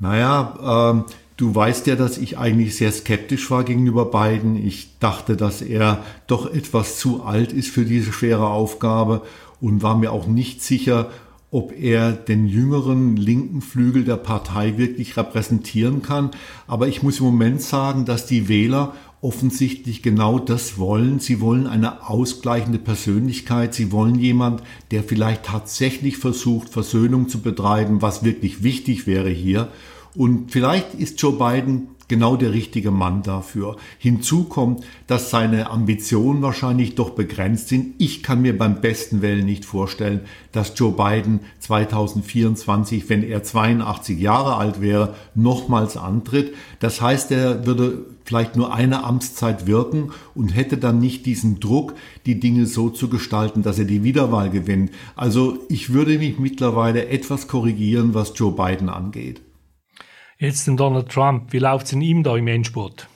Naja, 0.00 0.90
ähm, 0.92 1.04
du 1.36 1.54
weißt 1.54 1.86
ja, 1.86 1.96
dass 1.96 2.18
ich 2.18 2.38
eigentlich 2.38 2.76
sehr 2.76 2.92
skeptisch 2.92 3.50
war 3.50 3.64
gegenüber 3.64 4.06
beiden. 4.06 4.56
Ich 4.56 4.98
dachte, 4.98 5.36
dass 5.36 5.62
er 5.62 6.02
doch 6.26 6.52
etwas 6.52 6.98
zu 6.98 7.24
alt 7.24 7.52
ist 7.52 7.70
für 7.70 7.84
diese 7.84 8.12
schwere 8.12 8.48
Aufgabe 8.48 9.22
und 9.60 9.82
war 9.82 9.96
mir 9.96 10.12
auch 10.12 10.26
nicht 10.26 10.62
sicher, 10.62 11.10
ob 11.50 11.72
er 11.72 12.10
den 12.10 12.46
jüngeren 12.46 13.16
linken 13.16 13.60
Flügel 13.60 14.04
der 14.04 14.16
Partei 14.16 14.76
wirklich 14.76 15.16
repräsentieren 15.16 16.02
kann. 16.02 16.32
Aber 16.66 16.88
ich 16.88 17.04
muss 17.04 17.20
im 17.20 17.26
Moment 17.26 17.62
sagen, 17.62 18.04
dass 18.04 18.26
die 18.26 18.48
Wähler 18.48 18.92
offensichtlich 19.24 20.02
genau 20.02 20.38
das 20.38 20.76
wollen. 20.76 21.18
Sie 21.18 21.40
wollen 21.40 21.66
eine 21.66 22.08
ausgleichende 22.08 22.78
Persönlichkeit. 22.78 23.72
Sie 23.72 23.90
wollen 23.90 24.16
jemand, 24.16 24.62
der 24.90 25.02
vielleicht 25.02 25.46
tatsächlich 25.46 26.18
versucht, 26.18 26.68
Versöhnung 26.68 27.30
zu 27.30 27.40
betreiben, 27.40 28.02
was 28.02 28.22
wirklich 28.22 28.62
wichtig 28.62 29.06
wäre 29.06 29.30
hier. 29.30 29.68
Und 30.14 30.52
vielleicht 30.52 30.94
ist 30.94 31.20
Joe 31.22 31.32
Biden 31.32 31.88
genau 32.08 32.36
der 32.36 32.52
richtige 32.52 32.90
Mann 32.90 33.22
dafür. 33.22 33.76
Hinzu 33.98 34.44
kommt, 34.44 34.84
dass 35.06 35.30
seine 35.30 35.70
Ambitionen 35.70 36.42
wahrscheinlich 36.42 36.94
doch 36.94 37.10
begrenzt 37.10 37.68
sind. 37.68 37.94
Ich 37.98 38.22
kann 38.22 38.42
mir 38.42 38.56
beim 38.56 38.80
besten 38.80 39.22
Willen 39.22 39.46
nicht 39.46 39.64
vorstellen, 39.64 40.20
dass 40.52 40.72
Joe 40.76 40.92
Biden 40.92 41.40
2024, 41.60 43.08
wenn 43.08 43.22
er 43.22 43.42
82 43.42 44.18
Jahre 44.20 44.56
alt 44.56 44.80
wäre, 44.80 45.14
nochmals 45.34 45.96
antritt. 45.96 46.54
Das 46.80 47.00
heißt, 47.00 47.30
er 47.30 47.66
würde 47.66 48.04
vielleicht 48.24 48.56
nur 48.56 48.74
eine 48.74 49.04
Amtszeit 49.04 49.66
wirken 49.66 50.12
und 50.34 50.54
hätte 50.54 50.78
dann 50.78 50.98
nicht 50.98 51.26
diesen 51.26 51.60
Druck, 51.60 51.94
die 52.26 52.40
Dinge 52.40 52.66
so 52.66 52.88
zu 52.88 53.08
gestalten, 53.08 53.62
dass 53.62 53.78
er 53.78 53.84
die 53.84 54.02
Wiederwahl 54.02 54.50
gewinnt. 54.50 54.90
Also 55.14 55.58
ich 55.68 55.92
würde 55.92 56.18
mich 56.18 56.38
mittlerweile 56.38 57.08
etwas 57.08 57.48
korrigieren, 57.48 58.14
was 58.14 58.32
Joe 58.34 58.52
Biden 58.52 58.88
angeht. 58.88 59.42
Jetzt 60.44 60.66
den 60.66 60.76
Donald 60.76 61.08
Trump, 61.08 61.54
wie 61.54 61.58
läuft 61.58 61.86
es 61.86 61.92
in 61.94 62.02
ihm 62.02 62.22
da 62.22 62.36
im 62.36 62.46
Endspurt? 62.48 63.08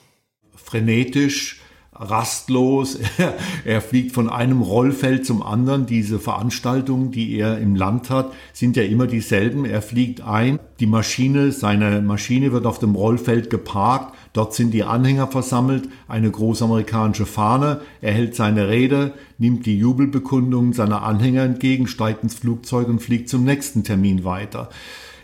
Frenetisch, 0.55 1.61
rastlos. 1.93 2.97
er 3.65 3.81
fliegt 3.81 4.13
von 4.13 4.29
einem 4.29 4.63
Rollfeld 4.63 5.27
zum 5.27 5.43
anderen. 5.43 5.85
Diese 5.85 6.17
Veranstaltungen, 6.17 7.11
die 7.11 7.37
er 7.37 7.59
im 7.59 7.75
Land 7.75 8.09
hat, 8.09 8.33
sind 8.51 8.75
ja 8.77 8.81
immer 8.81 9.05
dieselben. 9.05 9.65
Er 9.65 9.83
fliegt 9.83 10.21
ein, 10.21 10.57
die 10.79 10.87
Maschine, 10.87 11.51
seine 11.51 12.01
Maschine 12.01 12.51
wird 12.51 12.65
auf 12.65 12.79
dem 12.79 12.95
Rollfeld 12.95 13.51
geparkt. 13.51 14.15
Dort 14.33 14.55
sind 14.55 14.73
die 14.73 14.83
Anhänger 14.83 15.27
versammelt, 15.27 15.87
eine 16.07 16.31
große 16.31 16.63
amerikanische 16.63 17.27
Fahne. 17.27 17.81
Er 18.01 18.13
hält 18.13 18.33
seine 18.33 18.69
Rede, 18.69 19.13
nimmt 19.37 19.67
die 19.67 19.77
Jubelbekundungen 19.77 20.73
seiner 20.73 21.03
Anhänger 21.03 21.43
entgegen, 21.43 21.85
steigt 21.85 22.23
ins 22.23 22.33
Flugzeug 22.33 22.87
und 22.87 23.03
fliegt 23.03 23.29
zum 23.29 23.43
nächsten 23.43 23.83
Termin 23.83 24.23
weiter. 24.23 24.69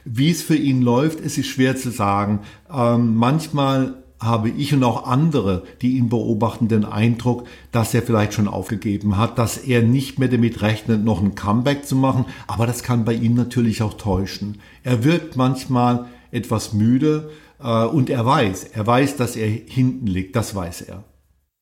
Wie 0.05 0.29
es 0.29 0.43
für 0.43 0.55
ihn 0.55 0.81
läuft, 0.81 1.19
es 1.19 1.37
ist 1.37 1.47
schwer 1.47 1.75
zu 1.75 1.89
sagen. 1.89 2.39
Ähm, 2.71 3.15
manchmal 3.15 3.95
habe 4.19 4.49
ich 4.49 4.73
und 4.73 4.83
auch 4.83 5.05
andere, 5.07 5.63
die 5.81 5.97
ihn 5.97 6.09
beobachten, 6.09 6.67
den 6.67 6.85
Eindruck, 6.85 7.47
dass 7.71 7.93
er 7.93 8.01
vielleicht 8.01 8.33
schon 8.33 8.47
aufgegeben 8.47 9.17
hat, 9.17 9.37
dass 9.37 9.57
er 9.57 9.81
nicht 9.81 10.19
mehr 10.19 10.29
damit 10.29 10.61
rechnet, 10.61 11.03
noch 11.03 11.21
ein 11.21 11.35
Comeback 11.35 11.85
zu 11.85 11.95
machen. 11.95 12.25
Aber 12.47 12.65
das 12.65 12.83
kann 12.83 13.03
bei 13.05 13.13
ihm 13.13 13.33
natürlich 13.33 13.81
auch 13.81 13.95
täuschen. 13.95 14.59
Er 14.83 15.03
wirkt 15.03 15.35
manchmal 15.35 16.05
etwas 16.31 16.73
müde 16.73 17.31
äh, 17.61 17.85
und 17.85 18.09
er 18.09 18.25
weiß, 18.25 18.65
er 18.65 18.87
weiß, 18.87 19.17
dass 19.17 19.35
er 19.35 19.47
hinten 19.47 20.07
liegt. 20.07 20.35
Das 20.35 20.55
weiß 20.55 20.81
er. 20.81 21.03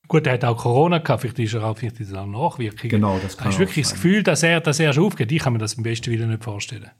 Gut, 0.07 0.27
er 0.27 0.33
hat 0.33 0.43
auch 0.43 0.57
Corona 0.57 0.99
gehabt, 0.99 1.21
vielleicht 1.21 1.39
ist 1.39 1.53
er 1.53 1.63
auch, 1.63 1.77
vielleicht 1.77 1.99
ist 1.99 2.11
er 2.11 2.21
auch 2.21 2.27
Nachwirkungen. 2.27 2.89
Genau, 2.89 3.19
das 3.23 3.37
kann 3.37 3.47
Hast 3.47 3.55
du 3.55 3.59
wirklich 3.59 3.87
sein. 3.87 3.95
das 3.95 4.01
Gefühl, 4.03 4.21
dass 4.21 4.43
er, 4.43 4.59
dass 4.59 4.79
er 4.79 4.93
schon 4.93 5.05
aufgeht? 5.05 5.31
Ich 5.31 5.39
kann 5.39 5.53
mir 5.53 5.59
das 5.59 5.73
im 5.75 5.83
besten 5.83 6.11
Willen 6.11 6.29
nicht 6.29 6.43
vorstellen. 6.43 6.91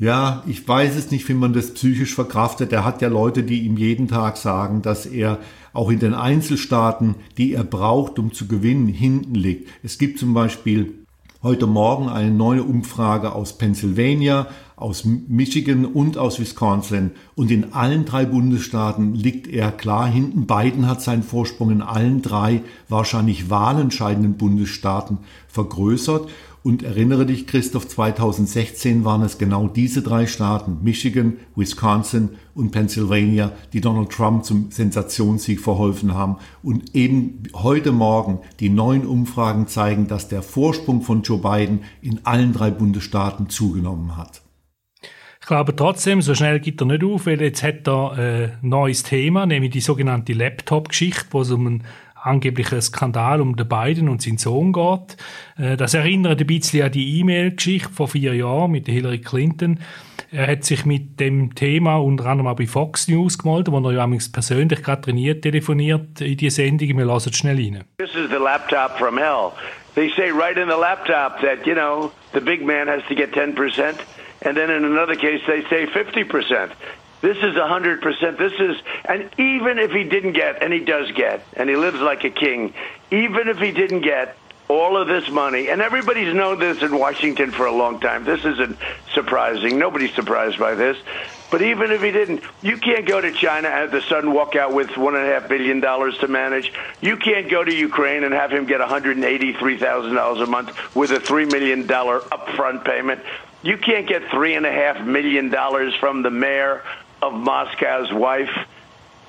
Ja, 0.00 0.42
ich 0.46 0.66
weiß 0.66 0.96
es 0.96 1.10
nicht, 1.10 1.28
wie 1.28 1.34
man 1.34 1.52
das 1.52 1.74
psychisch 1.74 2.14
verkraftet. 2.14 2.72
Er 2.72 2.86
hat 2.86 3.02
ja 3.02 3.08
Leute, 3.08 3.42
die 3.42 3.66
ihm 3.66 3.76
jeden 3.76 4.08
Tag 4.08 4.38
sagen, 4.38 4.80
dass 4.80 5.04
er 5.04 5.38
auch 5.74 5.90
in 5.90 5.98
den 5.98 6.14
Einzelstaaten, 6.14 7.16
die 7.36 7.52
er 7.52 7.64
braucht, 7.64 8.18
um 8.18 8.32
zu 8.32 8.48
gewinnen, 8.48 8.88
hinten 8.88 9.34
liegt. 9.34 9.68
Es 9.82 9.98
gibt 9.98 10.18
zum 10.18 10.32
Beispiel 10.32 10.94
heute 11.42 11.66
Morgen 11.66 12.08
eine 12.08 12.30
neue 12.30 12.62
Umfrage 12.62 13.34
aus 13.34 13.58
Pennsylvania, 13.58 14.46
aus 14.74 15.04
Michigan 15.04 15.84
und 15.84 16.16
aus 16.16 16.40
Wisconsin. 16.40 17.10
Und 17.34 17.50
in 17.50 17.74
allen 17.74 18.06
drei 18.06 18.24
Bundesstaaten 18.24 19.14
liegt 19.14 19.48
er 19.48 19.70
klar 19.70 20.06
hinten. 20.06 20.46
Biden 20.46 20.86
hat 20.86 21.02
seinen 21.02 21.22
Vorsprung 21.22 21.70
in 21.70 21.82
allen 21.82 22.22
drei 22.22 22.62
wahrscheinlich 22.88 23.50
wahlentscheidenden 23.50 24.38
Bundesstaaten 24.38 25.18
vergrößert. 25.48 26.30
Und 26.62 26.82
erinnere 26.82 27.24
dich, 27.24 27.46
Christoph, 27.46 27.88
2016 27.88 29.04
waren 29.04 29.22
es 29.22 29.38
genau 29.38 29.66
diese 29.66 30.02
drei 30.02 30.26
Staaten, 30.26 30.78
Michigan, 30.82 31.38
Wisconsin 31.56 32.30
und 32.54 32.70
Pennsylvania, 32.70 33.52
die 33.72 33.80
Donald 33.80 34.10
Trump 34.10 34.44
zum 34.44 34.70
Sensationssieg 34.70 35.60
verholfen 35.60 36.14
haben. 36.14 36.36
Und 36.62 36.94
eben 36.94 37.44
heute 37.54 37.92
Morgen 37.92 38.40
die 38.60 38.68
neuen 38.68 39.06
Umfragen 39.06 39.68
zeigen, 39.68 40.06
dass 40.06 40.28
der 40.28 40.42
Vorsprung 40.42 41.00
von 41.00 41.22
Joe 41.22 41.38
Biden 41.38 41.80
in 42.02 42.20
allen 42.24 42.52
drei 42.52 42.70
Bundesstaaten 42.70 43.48
zugenommen 43.48 44.18
hat. 44.18 44.42
Ich 45.40 45.46
glaube 45.46 45.74
trotzdem, 45.74 46.20
so 46.20 46.34
schnell 46.34 46.60
geht 46.60 46.80
er 46.82 46.86
nicht 46.86 47.02
auf, 47.02 47.24
weil 47.24 47.40
jetzt 47.40 47.62
hat 47.62 47.88
er 47.88 48.12
ein 48.12 48.18
äh, 48.18 48.48
neues 48.60 49.02
Thema, 49.02 49.46
nämlich 49.46 49.70
die 49.72 49.80
sogenannte 49.80 50.34
Laptop-Geschichte, 50.34 51.26
wo 51.30 51.40
es 51.40 51.50
um 51.50 51.66
einen 51.66 51.84
angeblichen 52.22 52.80
Skandal 52.80 53.40
um 53.40 53.56
den 53.56 53.68
Biden 53.68 54.08
und 54.08 54.22
seinen 54.22 54.38
Sohn 54.38 54.72
geht. 54.72 55.16
Äh, 55.58 55.76
das 55.76 55.94
erinnert 55.94 56.40
ein 56.40 56.46
bisschen 56.46 56.84
an 56.84 56.92
die 56.92 57.20
E-Mail-Geschichte 57.20 57.90
vor 57.90 58.08
vier 58.08 58.34
Jahren 58.34 58.70
mit 58.70 58.86
Hillary 58.86 59.20
Clinton. 59.20 59.80
Er 60.32 60.46
hat 60.46 60.64
sich 60.64 60.84
mit 60.84 61.18
dem 61.18 61.54
Thema 61.56 61.96
unter 61.96 62.26
anderem 62.26 62.52
auch 62.52 62.56
bei 62.56 62.66
Fox 62.66 63.08
News 63.08 63.38
gemeldet, 63.38 63.72
wo 63.72 63.80
er 63.80 63.92
ja 63.92 64.08
persönlich 64.32 64.82
gerade 64.82 65.02
trainiert, 65.02 65.42
telefoniert 65.42 66.20
in 66.20 66.36
die 66.36 66.50
Sendung. 66.50 66.96
Wir 66.96 67.04
lassen 67.04 67.32
schnell 67.32 67.56
rein. 67.56 67.84
This 67.98 68.14
is 68.14 68.30
the 68.30 68.36
laptop 68.36 68.96
from 68.96 69.18
hell. 69.18 69.52
They 69.96 70.08
say 70.10 70.30
right 70.30 70.56
in 70.56 70.68
the 70.68 70.78
laptop 70.78 71.40
that, 71.40 71.66
you 71.66 71.74
know, 71.74 72.12
the 72.32 72.40
big 72.40 72.64
man 72.64 72.86
has 72.86 73.02
to 73.08 73.14
get 73.14 73.32
10%, 73.32 73.54
and 74.42 74.56
then 74.56 74.70
in 74.70 74.84
another 74.84 75.16
case 75.16 75.40
they 75.46 75.62
say 75.68 75.86
50%. 75.86 76.70
This 77.20 77.36
is 77.36 77.54
100%. 77.54 78.38
This 78.38 78.52
is, 78.58 78.76
and 79.04 79.30
even 79.38 79.78
if 79.78 79.90
he 79.90 80.04
didn't 80.04 80.32
get, 80.32 80.62
and 80.62 80.72
he 80.72 80.80
does 80.80 81.10
get, 81.12 81.44
and 81.54 81.68
he 81.68 81.76
lives 81.76 82.00
like 82.00 82.24
a 82.24 82.30
king, 82.30 82.72
even 83.10 83.48
if 83.48 83.58
he 83.58 83.72
didn't 83.72 84.00
get 84.00 84.36
all 84.68 84.96
of 84.96 85.08
this 85.08 85.28
money, 85.28 85.68
and 85.68 85.82
everybody's 85.82 86.32
known 86.32 86.58
this 86.58 86.80
in 86.80 86.96
Washington 86.96 87.50
for 87.50 87.66
a 87.66 87.72
long 87.72 88.00
time. 88.00 88.24
This 88.24 88.44
isn't 88.44 88.78
surprising. 89.12 89.78
Nobody's 89.78 90.14
surprised 90.14 90.58
by 90.58 90.74
this. 90.74 90.96
But 91.50 91.62
even 91.62 91.90
if 91.90 92.00
he 92.00 92.12
didn't, 92.12 92.42
you 92.62 92.78
can't 92.78 93.06
go 93.06 93.20
to 93.20 93.32
China 93.32 93.68
and 93.68 93.80
have 93.80 93.90
the 93.90 94.02
son 94.02 94.32
walk 94.32 94.54
out 94.54 94.72
with 94.72 94.96
one 94.96 95.16
and 95.16 95.26
a 95.26 95.32
half 95.32 95.48
billion 95.48 95.80
dollars 95.80 96.16
to 96.18 96.28
manage. 96.28 96.72
You 97.00 97.16
can't 97.16 97.50
go 97.50 97.64
to 97.64 97.74
Ukraine 97.74 98.22
and 98.22 98.32
have 98.32 98.52
him 98.52 98.66
get 98.66 98.80
$183,000 98.80 100.42
a 100.42 100.46
month 100.46 100.94
with 100.94 101.10
a 101.10 101.18
$3 101.18 101.50
million 101.50 101.88
upfront 101.88 102.84
payment. 102.84 103.20
You 103.62 103.76
can't 103.76 104.08
get 104.08 104.30
three 104.30 104.54
and 104.54 104.64
a 104.64 104.72
half 104.72 105.04
million 105.04 105.50
dollars 105.50 105.94
from 105.96 106.22
the 106.22 106.30
mayor 106.30 106.82
of 107.22 107.32
Moscow's 107.32 108.12
wife, 108.12 108.50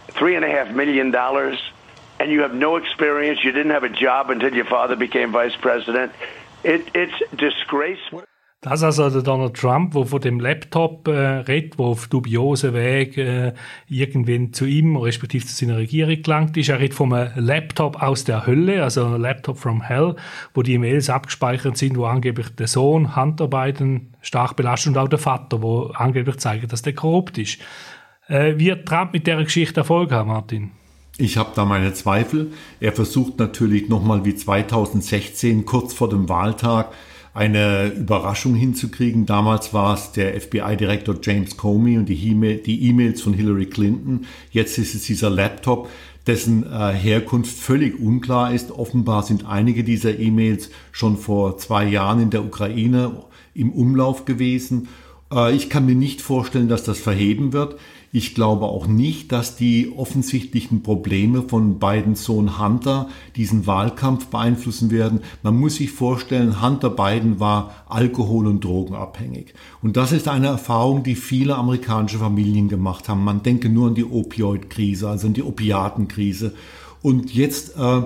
three 0.10 0.36
and 0.36 0.46
a 0.46 0.50
half 0.50 0.74
million 0.74 1.12
dollars, 1.12 1.60
and 2.20 2.32
you 2.32 2.42
have 2.42 2.54
no 2.54 2.76
experience. 2.78 3.44
You 3.44 3.52
didn't 3.52 3.72
have 3.72 3.84
a 3.84 3.90
job 3.90 4.30
until 4.30 4.54
your 4.54 4.66
father 4.66 4.96
became 4.96 5.32
vice 5.32 5.56
president. 5.56 6.12
It, 6.64 6.90
it's 6.94 7.36
disgraceful. 7.36 8.24
Das 8.64 8.84
also 8.84 9.10
der 9.10 9.24
Donald 9.24 9.56
Trump, 9.56 9.94
der 9.94 10.06
von 10.06 10.22
dem 10.22 10.40
Laptop 10.40 11.08
äh, 11.08 11.12
redet, 11.12 11.80
der 11.80 11.86
auf 11.88 12.08
dubiosen 12.08 12.76
Weg 12.76 13.18
äh, 13.18 13.54
irgendwann 13.88 14.54
zu 14.54 14.66
ihm, 14.66 14.98
respektive 14.98 15.48
zu 15.48 15.56
seiner 15.56 15.78
Regierung 15.78 16.22
gelangt 16.22 16.56
ist. 16.58 16.70
Er 16.70 16.80
redet 16.80 16.94
vom 16.94 17.10
Laptop 17.10 18.04
aus 18.04 18.24
der 18.24 18.46
Hölle, 18.46 18.84
also 18.84 19.18
Laptop 19.18 19.58
from 19.58 19.82
Hell, 19.82 20.16
wo 20.54 20.62
die 20.62 20.74
E-Mails 20.74 21.10
abgespeichert 21.10 21.76
sind, 21.76 21.98
wo 21.98 22.06
angeblich 22.06 22.50
der 22.50 22.68
Sohn 22.68 23.16
Hunter 23.16 23.48
Biden 23.48 24.14
stark 24.22 24.56
belastet 24.56 24.94
und 24.94 25.00
auch 25.00 25.08
der 25.08 25.18
Vater, 25.18 25.64
wo 25.64 25.86
angeblich 25.96 26.38
zeigt, 26.38 26.72
dass 26.72 26.84
der 26.84 26.94
korrupt 26.94 27.40
ist. 27.40 27.58
Äh, 28.28 28.60
wird 28.60 28.88
Trump 28.88 29.14
mit 29.14 29.26
der 29.26 29.44
Geschichte 29.44 29.80
Erfolg 29.80 30.12
haben, 30.12 30.30
Martin? 30.30 30.70
Ich 31.18 31.36
habe 31.36 31.50
da 31.56 31.66
meine 31.66 31.94
Zweifel. 31.94 32.52
Er 32.80 32.94
versucht 32.94 33.40
natürlich 33.40 33.90
nochmal 33.90 34.24
wie 34.24 34.36
2016, 34.36 35.66
kurz 35.66 35.96
vor 35.96 36.10
dem 36.10 36.30
Wahltag, 36.30 36.94
eine 37.34 37.94
Überraschung 37.94 38.56
hinzukriegen. 38.56 39.26
Damals 39.26 39.74
war 39.74 39.94
es 39.94 40.12
der 40.12 40.40
FBI-Direktor 40.40 41.16
James 41.22 41.56
Comey 41.56 41.98
und 41.98 42.08
die 42.08 42.90
E-Mails 42.90 43.22
von 43.22 43.34
Hillary 43.34 43.68
Clinton. 43.68 44.26
Jetzt 44.52 44.78
ist 44.78 44.96
es 44.96 45.04
dieser 45.04 45.30
Laptop, 45.30 45.90
dessen 46.28 46.64
äh, 46.64 46.94
Herkunft 46.94 47.58
völlig 47.58 48.00
unklar 48.00 48.54
ist. 48.54 48.72
Offenbar 48.72 49.24
sind 49.24 49.46
einige 49.46 49.84
dieser 49.84 50.20
E-Mails 50.20 50.70
schon 50.92 51.18
vor 51.18 51.58
zwei 51.58 51.86
Jahren 51.86 52.22
in 52.22 52.30
der 52.30 52.44
Ukraine 52.44 53.24
im 53.54 53.72
Umlauf 53.72 54.26
gewesen. 54.26 54.90
Äh, 55.32 55.56
ich 55.56 55.70
kann 55.70 55.86
mir 55.86 55.96
nicht 55.96 56.22
vorstellen, 56.22 56.68
dass 56.68 56.84
das 56.84 57.00
verheben 57.00 57.54
wird. 57.54 57.78
Ich 58.14 58.36
glaube 58.36 58.66
auch 58.66 58.88
nicht, 58.88 59.32
dass 59.32 59.56
die 59.56 59.94
offensichtlichen 59.96 60.84
Probleme 60.84 61.44
von 61.44 61.80
Bidens 61.80 62.26
Sohn 62.26 62.60
Hunter 62.60 63.08
diesen 63.38 63.68
Wahlkampf 63.68 64.28
beeinflussen 64.28 64.92
werden. 64.92 65.22
Man 65.44 65.58
muss 65.58 65.76
sich 65.76 65.92
vorstellen, 65.92 66.62
Hunter 66.62 66.90
Biden 66.90 67.40
war 67.40 67.86
alkohol- 67.88 68.48
und 68.48 68.66
drogenabhängig. 68.66 69.54
Und 69.82 69.96
das 69.96 70.12
ist 70.12 70.28
eine 70.28 70.48
Erfahrung, 70.48 71.04
die 71.04 71.16
viele 71.16 71.56
amerikanische 71.56 72.18
Familien 72.20 72.68
gemacht 72.68 73.08
haben. 73.08 73.24
Man 73.24 73.44
denke 73.44 73.70
nur 73.70 73.88
an 73.88 73.96
die 73.96 74.04
Opioid-Krise, 74.04 75.08
also 75.08 75.28
an 75.28 75.34
die 75.34 75.44
Opiatenkrise. 75.44 76.54
Und 77.02 77.34
jetzt 77.34 77.78
äh, 77.78 78.02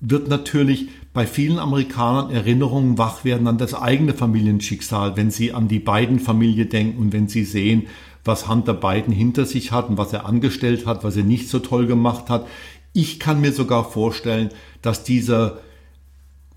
wird 0.00 0.28
natürlich 0.28 0.88
bei 1.14 1.26
vielen 1.26 1.58
Amerikanern 1.58 2.30
Erinnerungen 2.30 2.98
wach 2.98 3.24
werden 3.24 3.46
an 3.46 3.58
das 3.58 3.74
eigene 3.74 4.12
Familienschicksal, 4.12 5.16
wenn 5.16 5.30
sie 5.30 5.52
an 5.52 5.68
die 5.68 5.80
beiden 5.80 6.20
Familie 6.20 6.66
denken 6.66 7.00
und 7.00 7.12
wenn 7.12 7.28
sie 7.28 7.44
sehen, 7.44 7.86
was 8.28 8.48
Hunter 8.48 8.74
Biden 8.74 9.12
hinter 9.12 9.44
sich 9.44 9.72
hat 9.72 9.88
und 9.88 9.98
was 9.98 10.12
er 10.12 10.26
angestellt 10.26 10.86
hat, 10.86 11.02
was 11.02 11.16
er 11.16 11.24
nicht 11.24 11.48
so 11.48 11.58
toll 11.58 11.86
gemacht 11.86 12.30
hat. 12.30 12.46
Ich 12.92 13.18
kann 13.18 13.40
mir 13.40 13.52
sogar 13.52 13.90
vorstellen, 13.90 14.50
dass 14.82 15.02
dieser 15.02 15.58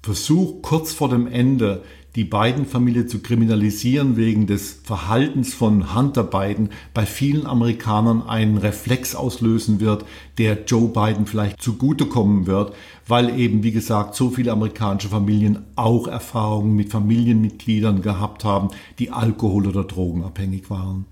Versuch 0.03 0.61
kurz 0.61 0.93
vor 0.93 1.09
dem 1.09 1.25
Ende 1.25 1.83
die 2.15 2.25
Biden-Familie 2.25 3.05
zu 3.05 3.19
kriminalisieren 3.19 4.17
wegen 4.17 4.45
des 4.45 4.81
Verhaltens 4.83 5.53
von 5.53 5.95
Hunter 5.95 6.23
Biden 6.23 6.69
bei 6.93 7.05
vielen 7.05 7.45
Amerikanern 7.45 8.23
einen 8.23 8.57
Reflex 8.57 9.15
auslösen 9.15 9.79
wird, 9.79 10.03
der 10.37 10.65
Joe 10.65 10.89
Biden 10.89 11.25
vielleicht 11.25 11.61
zugutekommen 11.61 12.47
wird, 12.47 12.73
weil 13.07 13.39
eben, 13.39 13.63
wie 13.63 13.71
gesagt, 13.71 14.15
so 14.15 14.29
viele 14.29 14.51
amerikanische 14.51 15.07
Familien 15.07 15.59
auch 15.77 16.07
Erfahrungen 16.07 16.75
mit 16.75 16.89
Familienmitgliedern 16.89 18.01
gehabt 18.01 18.43
haben, 18.43 18.69
die 18.99 19.11
alkohol- 19.11 19.67
oder 19.67 19.85
drogenabhängig 19.85 20.69
waren. 20.69 21.05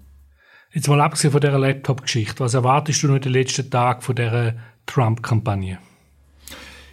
Jetzt 0.71 0.87
mal 0.87 1.01
abgesehen 1.01 1.31
von 1.31 1.41
dieser 1.41 1.57
Laptop-Geschichte, 1.57 2.41
was 2.41 2.53
erwartest 2.53 3.01
du 3.01 3.07
noch 3.07 3.17
den 3.17 3.33
letzten 3.33 3.71
Tagen 3.71 4.01
von 4.01 4.15
dieser 4.15 4.53
Trump-Kampagne? 4.85 5.79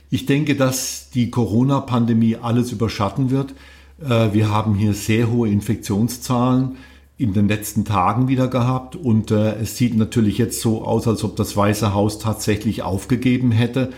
Ich 0.09 0.25
denke, 0.25 0.57
dass 0.57 1.11
die 1.11 1.31
Corona-Pandemie 1.31 2.37
alles 2.37 2.73
überschatten 2.73 3.31
wird. 3.31 3.55
Äh, 4.01 4.33
wir 4.33 4.51
haben 4.51 4.77
hier 4.77 4.95
sehr 4.95 5.31
hohe 5.31 5.51
Infektionszahlen 5.51 6.77
in 7.19 7.35
den 7.35 7.49
letzten 7.49 7.85
Tagen 7.85 8.29
wieder 8.29 8.49
gehabt 8.49 8.97
und 8.97 9.31
äh, 9.31 9.57
es 9.57 9.77
sieht 9.77 9.95
natürlich 9.95 10.39
jetzt 10.39 10.63
so 10.63 10.83
aus, 10.83 11.07
als 11.07 11.23
ob 11.23 11.37
das 11.37 11.55
Weiße 11.55 11.93
Haus 11.93 12.19
tatsächlich 12.19 12.83
aufgegeben 12.83 13.53
hätte. 13.53 13.91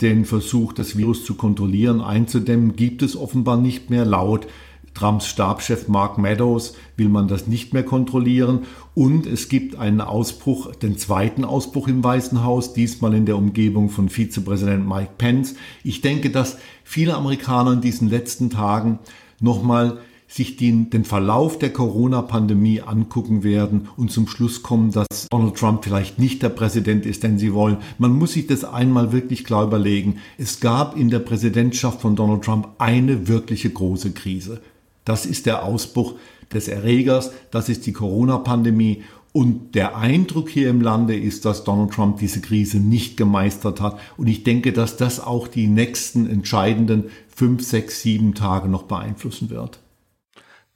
Den 0.00 0.26
Versuch, 0.26 0.72
das 0.72 0.96
Virus 0.96 1.24
zu 1.24 1.34
kontrollieren, 1.34 2.00
einzudämmen, 2.00 2.76
gibt 2.76 3.02
es 3.02 3.16
offenbar 3.16 3.56
nicht 3.56 3.90
mehr 3.90 4.04
laut 4.04 4.46
Trumps 4.94 5.26
Stabschef 5.26 5.88
Mark 5.88 6.18
Meadows 6.18 6.74
will 6.96 7.08
man 7.08 7.28
das 7.28 7.46
nicht 7.46 7.74
mehr 7.74 7.82
kontrollieren. 7.82 8.60
Und 8.94 9.26
es 9.26 9.48
gibt 9.48 9.76
einen 9.76 10.00
Ausbruch, 10.00 10.74
den 10.76 10.96
zweiten 10.96 11.44
Ausbruch 11.44 11.88
im 11.88 12.02
Weißen 12.02 12.44
Haus, 12.44 12.72
diesmal 12.72 13.14
in 13.14 13.26
der 13.26 13.36
Umgebung 13.36 13.90
von 13.90 14.08
Vizepräsident 14.08 14.88
Mike 14.88 15.12
Pence. 15.18 15.56
Ich 15.82 16.00
denke, 16.00 16.30
dass 16.30 16.58
viele 16.84 17.14
Amerikaner 17.14 17.72
in 17.72 17.80
diesen 17.80 18.08
letzten 18.08 18.50
Tagen 18.50 19.00
nochmal 19.40 19.98
sich 20.34 20.56
den, 20.56 20.90
den 20.90 21.04
Verlauf 21.04 21.58
der 21.58 21.72
Corona-Pandemie 21.72 22.80
angucken 22.80 23.44
werden 23.44 23.88
und 23.96 24.10
zum 24.10 24.26
Schluss 24.26 24.62
kommen, 24.62 24.90
dass 24.90 25.28
Donald 25.30 25.56
Trump 25.56 25.84
vielleicht 25.84 26.18
nicht 26.18 26.42
der 26.42 26.48
Präsident 26.48 27.06
ist, 27.06 27.22
den 27.22 27.38
sie 27.38 27.54
wollen. 27.54 27.76
Man 27.98 28.12
muss 28.12 28.32
sich 28.32 28.46
das 28.46 28.64
einmal 28.64 29.12
wirklich 29.12 29.44
klar 29.44 29.64
überlegen. 29.64 30.16
Es 30.38 30.58
gab 30.58 30.96
in 30.96 31.10
der 31.10 31.20
Präsidentschaft 31.20 32.00
von 32.00 32.16
Donald 32.16 32.42
Trump 32.42 32.68
eine 32.78 33.28
wirkliche 33.28 33.70
große 33.70 34.12
Krise. 34.12 34.60
Das 35.04 35.26
ist 35.26 35.46
der 35.46 35.64
Ausbruch 35.64 36.14
des 36.52 36.68
Erregers, 36.68 37.32
das 37.50 37.68
ist 37.68 37.86
die 37.86 37.92
Corona-Pandemie. 37.92 39.04
Und 39.32 39.74
der 39.74 39.96
Eindruck 39.96 40.48
hier 40.48 40.70
im 40.70 40.80
Lande 40.80 41.16
ist, 41.16 41.44
dass 41.44 41.64
Donald 41.64 41.92
Trump 41.92 42.18
diese 42.18 42.40
Krise 42.40 42.78
nicht 42.78 43.16
gemeistert 43.16 43.80
hat. 43.80 43.98
Und 44.16 44.28
ich 44.28 44.44
denke, 44.44 44.72
dass 44.72 44.96
das 44.96 45.18
auch 45.18 45.48
die 45.48 45.66
nächsten 45.66 46.30
entscheidenden 46.30 47.10
fünf, 47.28 47.64
sechs, 47.64 48.00
sieben 48.00 48.34
Tage 48.34 48.68
noch 48.68 48.84
beeinflussen 48.84 49.50
wird. 49.50 49.80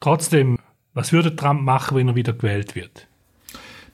Trotzdem, 0.01 0.59
was 0.93 1.13
würde 1.13 1.37
Trump 1.37 1.63
machen, 1.63 1.97
wenn 1.97 2.09
er 2.09 2.17
wieder 2.17 2.33
gewählt 2.33 2.75
wird? 2.75 3.09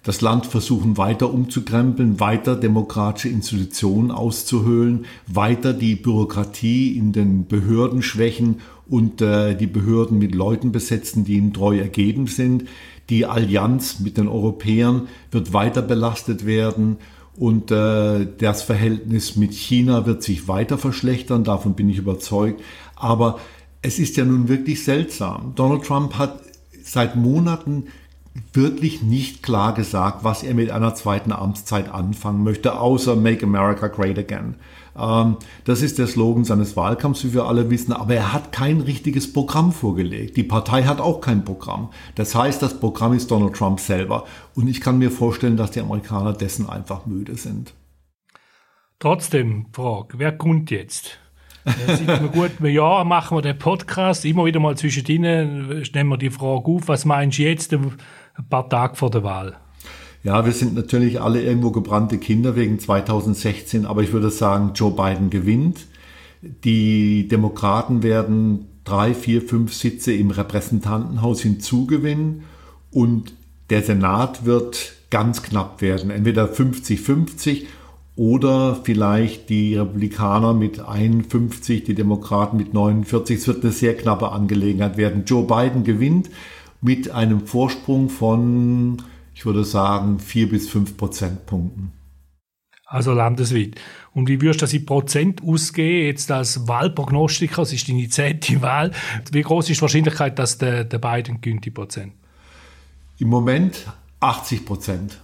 das 0.04 0.20
Land 0.20 0.46
versuchen 0.46 0.98
weiter 0.98 1.32
umzukrempeln, 1.32 2.20
weiter 2.20 2.56
demokratische 2.56 3.30
Institutionen 3.30 4.10
auszuhöhlen, 4.10 5.06
weiter 5.26 5.72
die 5.72 5.96
Bürokratie 5.96 6.96
in 6.96 7.12
den 7.12 7.46
Behörden 7.46 8.02
schwächen 8.02 8.60
und 8.88 9.20
äh, 9.20 9.54
die 9.54 9.66
Behörden 9.66 10.18
mit 10.18 10.34
Leuten 10.34 10.72
besetzen, 10.72 11.24
die 11.24 11.34
ihm 11.34 11.52
treu 11.52 11.78
ergeben 11.78 12.26
sind. 12.26 12.64
Die 13.10 13.26
Allianz 13.26 14.00
mit 14.00 14.16
den 14.16 14.28
Europäern 14.28 15.08
wird 15.30 15.52
weiter 15.52 15.82
belastet 15.82 16.46
werden 16.46 16.96
und 17.36 17.70
äh, 17.70 18.26
das 18.38 18.62
Verhältnis 18.62 19.36
mit 19.36 19.54
China 19.54 20.06
wird 20.06 20.22
sich 20.22 20.46
weiter 20.48 20.78
verschlechtern, 20.78 21.44
davon 21.44 21.74
bin 21.74 21.88
ich 21.88 21.98
überzeugt. 21.98 22.62
Aber 22.94 23.38
es 23.82 23.98
ist 23.98 24.16
ja 24.16 24.24
nun 24.24 24.48
wirklich 24.48 24.84
seltsam. 24.84 25.52
Donald 25.54 25.84
Trump 25.84 26.14
hat 26.14 26.40
seit 26.82 27.16
Monaten 27.16 27.84
wirklich 28.52 29.02
nicht 29.02 29.42
klar 29.42 29.74
gesagt, 29.74 30.24
was 30.24 30.42
er 30.42 30.54
mit 30.54 30.70
einer 30.70 30.94
zweiten 30.94 31.32
Amtszeit 31.32 31.92
anfangen 31.92 32.42
möchte, 32.42 32.78
außer 32.78 33.14
Make 33.16 33.46
America 33.46 33.88
Great 33.88 34.18
Again. 34.18 34.56
Ähm, 34.98 35.36
das 35.64 35.82
ist 35.82 35.98
der 35.98 36.06
Slogan 36.06 36.44
seines 36.44 36.76
Wahlkampfs, 36.76 37.24
wie 37.24 37.34
wir 37.34 37.44
alle 37.44 37.70
wissen, 37.70 37.92
aber 37.92 38.14
er 38.14 38.32
hat 38.32 38.52
kein 38.52 38.80
richtiges 38.80 39.32
Programm 39.32 39.72
vorgelegt. 39.72 40.36
Die 40.36 40.42
Partei 40.42 40.82
hat 40.84 41.00
auch 41.00 41.20
kein 41.20 41.44
Programm. 41.44 41.90
Das 42.16 42.34
heißt, 42.34 42.62
das 42.62 42.78
Programm 42.80 43.12
ist 43.12 43.30
Donald 43.30 43.54
Trump 43.54 43.80
selber. 43.80 44.24
Und 44.54 44.68
ich 44.68 44.80
kann 44.80 44.98
mir 44.98 45.10
vorstellen, 45.10 45.56
dass 45.56 45.72
die 45.72 45.80
Amerikaner 45.80 46.32
dessen 46.32 46.68
einfach 46.68 47.06
müde 47.06 47.36
sind. 47.36 47.74
Trotzdem, 48.98 49.66
Frage, 49.72 50.18
wer 50.18 50.32
kommt 50.32 50.70
jetzt? 50.70 51.18
Seit 51.64 52.08
einem 52.08 52.30
guten 52.30 52.66
Jahr 52.66 53.04
machen 53.04 53.38
wir 53.38 53.42
den 53.42 53.58
Podcast. 53.58 54.24
Immer 54.26 54.44
wieder 54.44 54.60
mal 54.60 54.76
zwischendrin 54.76 55.82
nehmen 55.94 56.10
wir 56.10 56.18
die 56.18 56.30
Frage 56.30 56.66
auf, 56.66 56.88
was 56.88 57.06
meinst 57.06 57.38
du 57.38 57.42
jetzt? 57.42 57.74
Ein 58.34 58.48
paar 58.48 58.68
Tage 58.68 58.96
vor 58.96 59.10
der 59.10 59.24
Wahl. 59.24 59.56
Ja, 60.22 60.44
wir 60.46 60.52
sind 60.52 60.74
natürlich 60.74 61.20
alle 61.20 61.42
irgendwo 61.42 61.70
gebrannte 61.70 62.18
Kinder 62.18 62.56
wegen 62.56 62.78
2016, 62.78 63.84
aber 63.84 64.02
ich 64.02 64.12
würde 64.12 64.30
sagen, 64.30 64.72
Joe 64.74 64.90
Biden 64.90 65.30
gewinnt. 65.30 65.86
Die 66.40 67.28
Demokraten 67.28 68.02
werden 68.02 68.66
drei, 68.84 69.14
vier, 69.14 69.42
fünf 69.42 69.74
Sitze 69.74 70.12
im 70.12 70.30
Repräsentantenhaus 70.30 71.40
hinzugewinnen 71.42 72.44
und 72.90 73.34
der 73.70 73.82
Senat 73.82 74.44
wird 74.44 74.94
ganz 75.10 75.42
knapp 75.42 75.80
werden. 75.80 76.10
Entweder 76.10 76.46
50-50 76.46 77.64
oder 78.16 78.76
vielleicht 78.82 79.48
die 79.48 79.76
Republikaner 79.76 80.54
mit 80.54 80.80
51, 80.80 81.84
die 81.84 81.94
Demokraten 81.94 82.56
mit 82.56 82.72
49. 82.72 83.38
Es 83.38 83.46
wird 83.46 83.62
eine 83.62 83.72
sehr 83.72 83.96
knappe 83.96 84.30
Angelegenheit 84.32 84.96
werden. 84.96 85.24
Joe 85.26 85.46
Biden 85.46 85.84
gewinnt 85.84 86.30
mit 86.84 87.10
einem 87.10 87.46
Vorsprung 87.46 88.10
von, 88.10 89.02
ich 89.34 89.46
würde 89.46 89.64
sagen, 89.64 90.18
vier 90.18 90.50
bis 90.50 90.68
fünf 90.68 90.98
Prozentpunkten. 90.98 91.92
Also 92.84 93.14
landesweit. 93.14 93.80
Und 94.12 94.28
wie 94.28 94.40
würdest 94.42 94.60
du 94.60 94.64
das 94.64 94.74
in 94.74 94.84
Prozent 94.84 95.42
ausgehen, 95.42 96.06
jetzt 96.06 96.30
als 96.30 96.68
Wahlprognostiker, 96.68 97.62
es 97.62 97.72
ist 97.72 97.88
deine 97.88 98.06
zehnte 98.10 98.60
Wahl, 98.62 98.92
wie 99.32 99.40
groß 99.40 99.70
ist 99.70 99.78
die 99.78 99.82
Wahrscheinlichkeit, 99.82 100.38
dass 100.38 100.58
der, 100.58 100.84
der 100.84 100.98
Biden 100.98 101.40
gewinnt, 101.40 101.64
die 101.64 101.70
Prozent? 101.70 102.12
Im 103.18 103.28
Moment 103.28 103.86
80 104.20 104.66
Prozent. 104.66 105.20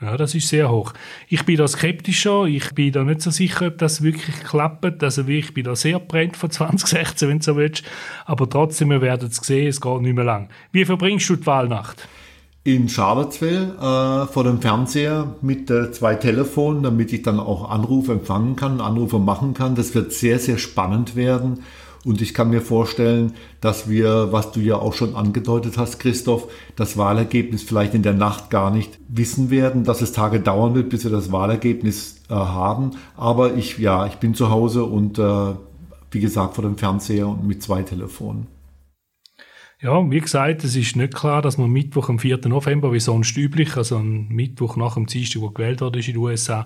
Ja, 0.00 0.16
das 0.16 0.34
ist 0.34 0.48
sehr 0.48 0.70
hoch. 0.70 0.92
Ich 1.28 1.44
bin 1.44 1.56
da 1.56 1.68
skeptischer, 1.68 2.46
ich 2.46 2.74
bin 2.74 2.92
da 2.92 3.04
nicht 3.04 3.22
so 3.22 3.30
sicher, 3.30 3.68
ob 3.68 3.78
das 3.78 4.02
wirklich 4.02 4.42
klappt. 4.42 5.02
Also 5.02 5.22
ich 5.28 5.54
bin 5.54 5.64
da 5.64 5.76
sehr 5.76 6.00
brennt 6.00 6.36
von 6.36 6.50
2016, 6.52 7.28
wenn 7.28 7.38
du 7.38 7.44
so 7.44 7.56
willst. 7.56 7.84
Aber 8.26 8.48
trotzdem, 8.48 8.90
wir 8.90 9.00
werden 9.00 9.28
es 9.28 9.36
sehen, 9.36 9.68
es 9.68 9.80
geht 9.80 10.00
nicht 10.00 10.14
mehr 10.14 10.24
lang. 10.24 10.48
Wie 10.72 10.84
verbringst 10.84 11.28
du 11.28 11.36
die 11.36 11.46
Wahlnacht? 11.46 12.08
In 12.64 12.88
Charlottesville 12.88 13.74
äh, 13.76 14.32
vor 14.32 14.42
dem 14.42 14.60
Fernseher 14.60 15.36
mit 15.42 15.70
äh, 15.70 15.92
zwei 15.92 16.14
Telefonen, 16.14 16.82
damit 16.82 17.12
ich 17.12 17.22
dann 17.22 17.38
auch 17.38 17.70
Anrufe 17.70 18.12
empfangen 18.12 18.56
kann, 18.56 18.80
Anrufe 18.80 19.18
machen 19.18 19.52
kann. 19.52 19.74
Das 19.74 19.94
wird 19.94 20.12
sehr, 20.12 20.38
sehr 20.38 20.56
spannend 20.58 21.14
werden. 21.14 21.62
Und 22.04 22.20
ich 22.20 22.34
kann 22.34 22.50
mir 22.50 22.60
vorstellen, 22.60 23.32
dass 23.60 23.88
wir, 23.88 24.30
was 24.30 24.52
du 24.52 24.60
ja 24.60 24.76
auch 24.76 24.92
schon 24.92 25.16
angedeutet 25.16 25.78
hast, 25.78 25.98
Christoph, 25.98 26.48
das 26.76 26.96
Wahlergebnis 26.98 27.62
vielleicht 27.62 27.94
in 27.94 28.02
der 28.02 28.12
Nacht 28.12 28.50
gar 28.50 28.70
nicht 28.70 28.98
wissen 29.08 29.50
werden, 29.50 29.84
dass 29.84 30.02
es 30.02 30.12
Tage 30.12 30.40
dauern 30.40 30.74
wird, 30.74 30.90
bis 30.90 31.04
wir 31.04 31.10
das 31.10 31.32
Wahlergebnis 31.32 32.20
äh, 32.28 32.34
haben. 32.34 32.92
Aber 33.16 33.54
ich, 33.54 33.78
ja, 33.78 34.06
ich 34.06 34.16
bin 34.16 34.34
zu 34.34 34.50
Hause 34.50 34.84
und 34.84 35.18
äh, 35.18 35.54
wie 36.10 36.20
gesagt 36.20 36.54
vor 36.54 36.62
dem 36.62 36.76
Fernseher 36.76 37.26
und 37.26 37.46
mit 37.46 37.62
zwei 37.62 37.82
Telefonen. 37.82 38.53
Ja, 39.84 40.10
wie 40.10 40.20
gesagt, 40.20 40.64
es 40.64 40.76
ist 40.76 40.96
nicht 40.96 41.14
klar, 41.14 41.42
dass 41.42 41.58
man 41.58 41.70
Mittwoch 41.70 42.08
am 42.08 42.18
4. 42.18 42.48
November, 42.48 42.90
wie 42.94 43.00
sonst 43.00 43.36
üblich, 43.36 43.76
also 43.76 43.98
am 43.98 44.28
Mittwoch 44.28 44.76
nach 44.76 44.94
dem 44.94 45.04
Dienstag, 45.04 45.42
wo 45.42 45.50
gewählt 45.50 45.82
wurde 45.82 45.98
in 45.98 46.06
den 46.06 46.16
USA, 46.16 46.64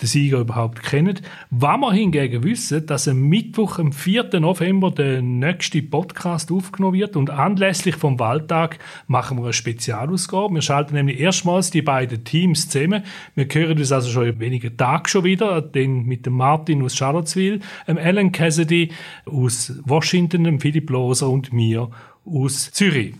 den 0.00 0.06
Sieger 0.06 0.38
überhaupt 0.38 0.80
kennen. 0.84 1.18
Wenn 1.50 1.80
wir 1.80 1.92
hingegen 1.92 2.44
wissen, 2.44 2.86
dass 2.86 3.08
am 3.08 3.22
Mittwoch, 3.22 3.80
am 3.80 3.90
4. 3.92 4.38
November, 4.38 4.92
der 4.92 5.20
nächste 5.20 5.82
Podcast 5.82 6.52
aufgenommen 6.52 6.96
wird 6.96 7.16
und 7.16 7.30
anlässlich 7.30 7.96
vom 7.96 8.20
Wahltag 8.20 8.78
machen 9.08 9.38
wir 9.38 9.46
eine 9.46 9.52
Spezialausgabe. 9.52 10.54
Wir 10.54 10.62
schalten 10.62 10.94
nämlich 10.94 11.18
erstmals 11.18 11.72
die 11.72 11.82
beiden 11.82 12.22
Teams 12.22 12.68
zusammen. 12.68 13.02
Wir 13.34 13.48
hören 13.50 13.78
uns 13.78 13.90
also 13.90 14.10
schon 14.10 14.28
in 14.28 14.38
wenigen 14.38 14.76
Tagen 14.76 15.08
schon 15.08 15.24
wieder, 15.24 15.60
den 15.60 16.04
mit 16.04 16.24
dem 16.24 16.34
Martin 16.34 16.84
aus 16.84 16.94
Charlottesville, 16.94 17.58
dem 17.88 17.98
Alan 17.98 18.30
Cassidy 18.30 18.92
aus 19.26 19.72
Washington, 19.84 20.44
dem 20.44 20.60
Philipp 20.60 20.88
Loser 20.88 21.28
und 21.28 21.52
mir 21.52 21.90
aus 22.32 22.70
Zürich. 22.70 23.14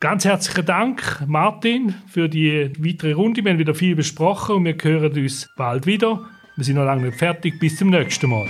Ganz 0.00 0.24
herzlichen 0.24 0.66
Dank, 0.66 1.22
Martin, 1.26 1.94
für 2.08 2.28
die 2.28 2.72
weitere 2.78 3.12
Runde. 3.12 3.44
Wir 3.44 3.52
haben 3.52 3.58
wieder 3.58 3.74
viel 3.74 3.94
besprochen 3.94 4.56
und 4.56 4.64
wir 4.64 4.76
hören 4.82 5.12
uns 5.12 5.48
bald 5.56 5.86
wieder. 5.86 6.28
Wir 6.56 6.64
sind 6.64 6.74
noch 6.74 6.84
lange 6.84 7.06
nicht 7.06 7.18
fertig. 7.18 7.60
Bis 7.60 7.76
zum 7.76 7.90
nächsten 7.90 8.28
Mal. 8.28 8.48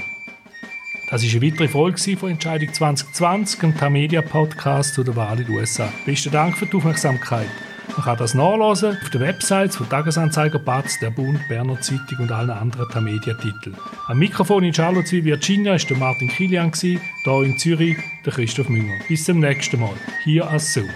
Das 1.10 1.22
war 1.22 1.30
eine 1.30 1.46
weitere 1.46 1.68
Folge 1.68 2.16
von 2.16 2.30
Entscheidung 2.30 2.72
2020, 2.72 3.82
ein 3.82 3.92
Media 3.92 4.22
Podcast 4.22 4.94
zu 4.94 5.04
der 5.04 5.14
Wahl 5.14 5.40
in 5.40 5.46
den 5.46 5.54
USA. 5.54 5.92
Besten 6.06 6.32
Dank 6.32 6.56
für 6.56 6.64
die 6.64 6.74
Aufmerksamkeit. 6.74 7.48
Man 7.96 8.04
kann 8.04 8.16
das 8.16 8.34
nachlesen 8.34 8.96
auf 9.02 9.10
den 9.10 9.20
Websites 9.20 9.76
von 9.76 9.88
Tagesanzeiger, 9.88 10.58
Batz, 10.58 10.98
der 11.00 11.10
Bund, 11.10 11.38
Berner 11.48 11.80
Zeitung 11.80 12.20
und 12.20 12.32
allen 12.32 12.50
anderen 12.50 12.88
Tamedia-Titeln. 12.88 13.76
Am 14.08 14.18
Mikrofon 14.18 14.64
in 14.64 14.72
Charlottesville, 14.72 15.24
Virginia, 15.24 15.76
der 15.76 15.96
Martin 15.98 16.28
Kilian, 16.28 16.72
hier 16.74 17.42
in 17.42 17.58
Zürich 17.58 17.98
der 18.24 18.32
Christoph 18.32 18.68
Münger. 18.68 18.98
Bis 19.08 19.24
zum 19.24 19.40
nächsten 19.40 19.78
Mal. 19.78 19.94
Hier 20.24 20.48
als 20.48 20.72
Zoom. 20.72 20.88